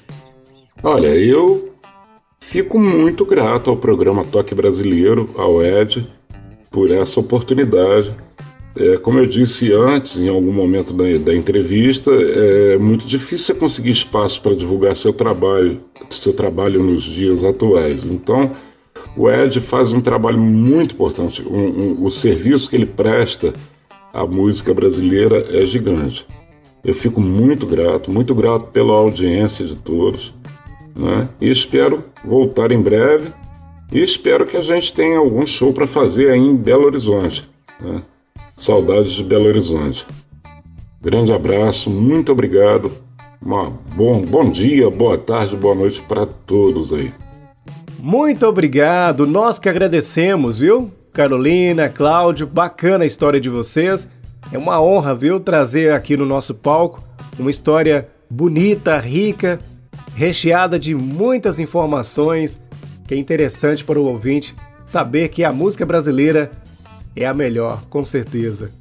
Olha, 0.81 1.07
eu 1.07 1.73
fico 2.39 2.79
muito 2.79 3.25
grato 3.25 3.69
ao 3.69 3.77
programa 3.77 4.25
Toque 4.25 4.55
Brasileiro, 4.55 5.27
ao 5.37 5.61
Ed, 5.61 6.07
por 6.71 6.89
essa 6.89 7.19
oportunidade. 7.19 8.15
É, 8.75 8.97
como 8.97 9.19
eu 9.19 9.25
disse 9.25 9.73
antes, 9.73 10.19
em 10.19 10.29
algum 10.29 10.53
momento 10.53 10.93
da, 10.93 11.03
da 11.17 11.35
entrevista, 11.35 12.11
é 12.11 12.77
muito 12.77 13.05
difícil 13.05 13.53
você 13.53 13.53
conseguir 13.53 13.91
espaço 13.91 14.41
para 14.41 14.55
divulgar 14.55 14.95
seu 14.95 15.11
trabalho, 15.11 15.81
seu 16.11 16.33
trabalho 16.33 16.81
nos 16.81 17.03
dias 17.03 17.43
atuais. 17.43 18.05
Então, 18.05 18.55
o 19.19 19.29
Ed 19.29 19.59
faz 19.59 19.91
um 19.91 19.99
trabalho 19.99 20.39
muito 20.39 20.95
importante. 20.95 21.45
Um, 21.45 21.57
um, 21.57 22.05
o 22.05 22.09
serviço 22.09 22.69
que 22.69 22.77
ele 22.77 22.85
presta 22.85 23.51
à 24.13 24.25
música 24.25 24.73
brasileira 24.73 25.45
é 25.51 25.65
gigante. 25.65 26.25
Eu 26.81 26.93
fico 26.93 27.19
muito 27.19 27.65
grato, 27.65 28.09
muito 28.09 28.33
grato 28.33 28.67
pela 28.67 28.93
audiência 28.93 29.65
de 29.65 29.75
todos. 29.75 30.33
Né? 30.95 31.27
E 31.41 31.51
espero 31.51 32.01
voltar 32.23 32.71
em 32.71 32.81
breve. 32.81 33.33
E 33.91 34.01
espero 34.01 34.45
que 34.45 34.55
a 34.55 34.61
gente 34.61 34.93
tenha 34.93 35.17
algum 35.17 35.45
show 35.45 35.73
para 35.73 35.85
fazer 35.85 36.31
aí 36.31 36.39
em 36.39 36.55
Belo 36.55 36.85
Horizonte. 36.85 37.45
Né? 37.81 38.01
Saudades 38.55 39.11
de 39.11 39.23
Belo 39.25 39.47
Horizonte. 39.47 40.07
Grande 41.01 41.33
abraço, 41.33 41.89
muito 41.89 42.31
obrigado. 42.31 42.89
Uma 43.41 43.69
bom, 43.95 44.21
bom 44.21 44.49
dia, 44.49 44.89
boa 44.89 45.17
tarde, 45.17 45.57
boa 45.57 45.75
noite 45.75 46.01
para 46.07 46.25
todos 46.25 46.93
aí. 46.93 47.11
Muito 48.01 48.47
obrigado, 48.47 49.27
nós 49.27 49.59
que 49.59 49.67
agradecemos, 49.67 50.57
viu? 50.57 50.89
Carolina, 51.11 51.89
Cláudio, 51.89 52.47
bacana 52.47 53.03
a 53.03 53.07
história 53.07 53.41
de 53.41 53.49
vocês. 53.49 54.09
É 54.53 54.57
uma 54.57 54.81
honra, 54.81 55.13
viu, 55.13 55.37
trazer 55.37 55.91
aqui 55.91 56.15
no 56.15 56.25
nosso 56.25 56.55
palco 56.55 57.03
uma 57.37 57.51
história 57.51 58.09
bonita, 58.29 58.97
rica, 58.97 59.59
recheada 60.15 60.79
de 60.79 60.95
muitas 60.95 61.59
informações, 61.59 62.57
que 63.05 63.13
é 63.13 63.17
interessante 63.17 63.83
para 63.83 63.99
o 63.99 64.05
ouvinte 64.05 64.55
saber 64.85 65.27
que 65.27 65.43
a 65.43 65.51
música 65.51 65.85
brasileira 65.85 66.51
é 67.13 67.25
a 67.25 67.33
melhor, 67.33 67.83
com 67.89 68.05
certeza. 68.05 68.71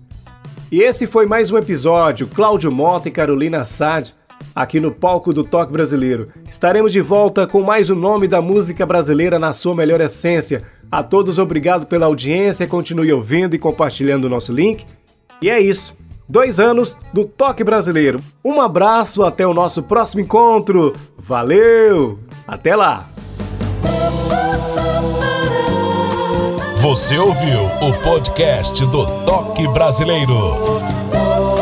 E 0.70 0.80
esse 0.80 1.08
foi 1.08 1.26
mais 1.26 1.50
um 1.50 1.58
episódio, 1.58 2.28
Cláudio 2.28 2.70
Mota 2.70 3.08
e 3.08 3.12
Carolina 3.12 3.64
Sad, 3.64 4.14
aqui 4.54 4.80
no 4.80 4.90
palco 4.90 5.32
do 5.32 5.44
Toque 5.44 5.72
Brasileiro. 5.72 6.28
Estaremos 6.48 6.92
de 6.92 7.00
volta 7.00 7.46
com 7.46 7.62
mais 7.62 7.90
o 7.90 7.94
um 7.94 7.98
nome 7.98 8.26
da 8.26 8.42
música 8.42 8.84
brasileira 8.84 9.38
na 9.38 9.52
sua 9.52 9.74
melhor 9.74 10.00
essência. 10.00 10.62
A 10.90 11.02
todos 11.02 11.38
obrigado 11.38 11.86
pela 11.86 12.06
audiência, 12.06 12.66
continue 12.66 13.12
ouvindo 13.12 13.54
e 13.54 13.58
compartilhando 13.58 14.24
o 14.24 14.28
nosso 14.28 14.52
link. 14.52 14.84
E 15.40 15.48
é 15.48 15.60
isso. 15.60 15.96
Dois 16.28 16.60
anos 16.60 16.96
do 17.14 17.24
Toque 17.24 17.64
Brasileiro. 17.64 18.20
Um 18.44 18.60
abraço, 18.60 19.24
até 19.24 19.46
o 19.46 19.54
nosso 19.54 19.82
próximo 19.82 20.20
encontro. 20.20 20.92
Valeu! 21.16 22.18
Até 22.46 22.76
lá! 22.76 23.08
Você 26.76 27.18
ouviu 27.18 27.64
o 27.80 27.92
podcast 28.02 28.84
do 28.86 29.04
Toque 29.24 29.66
Brasileiro. 29.68 30.77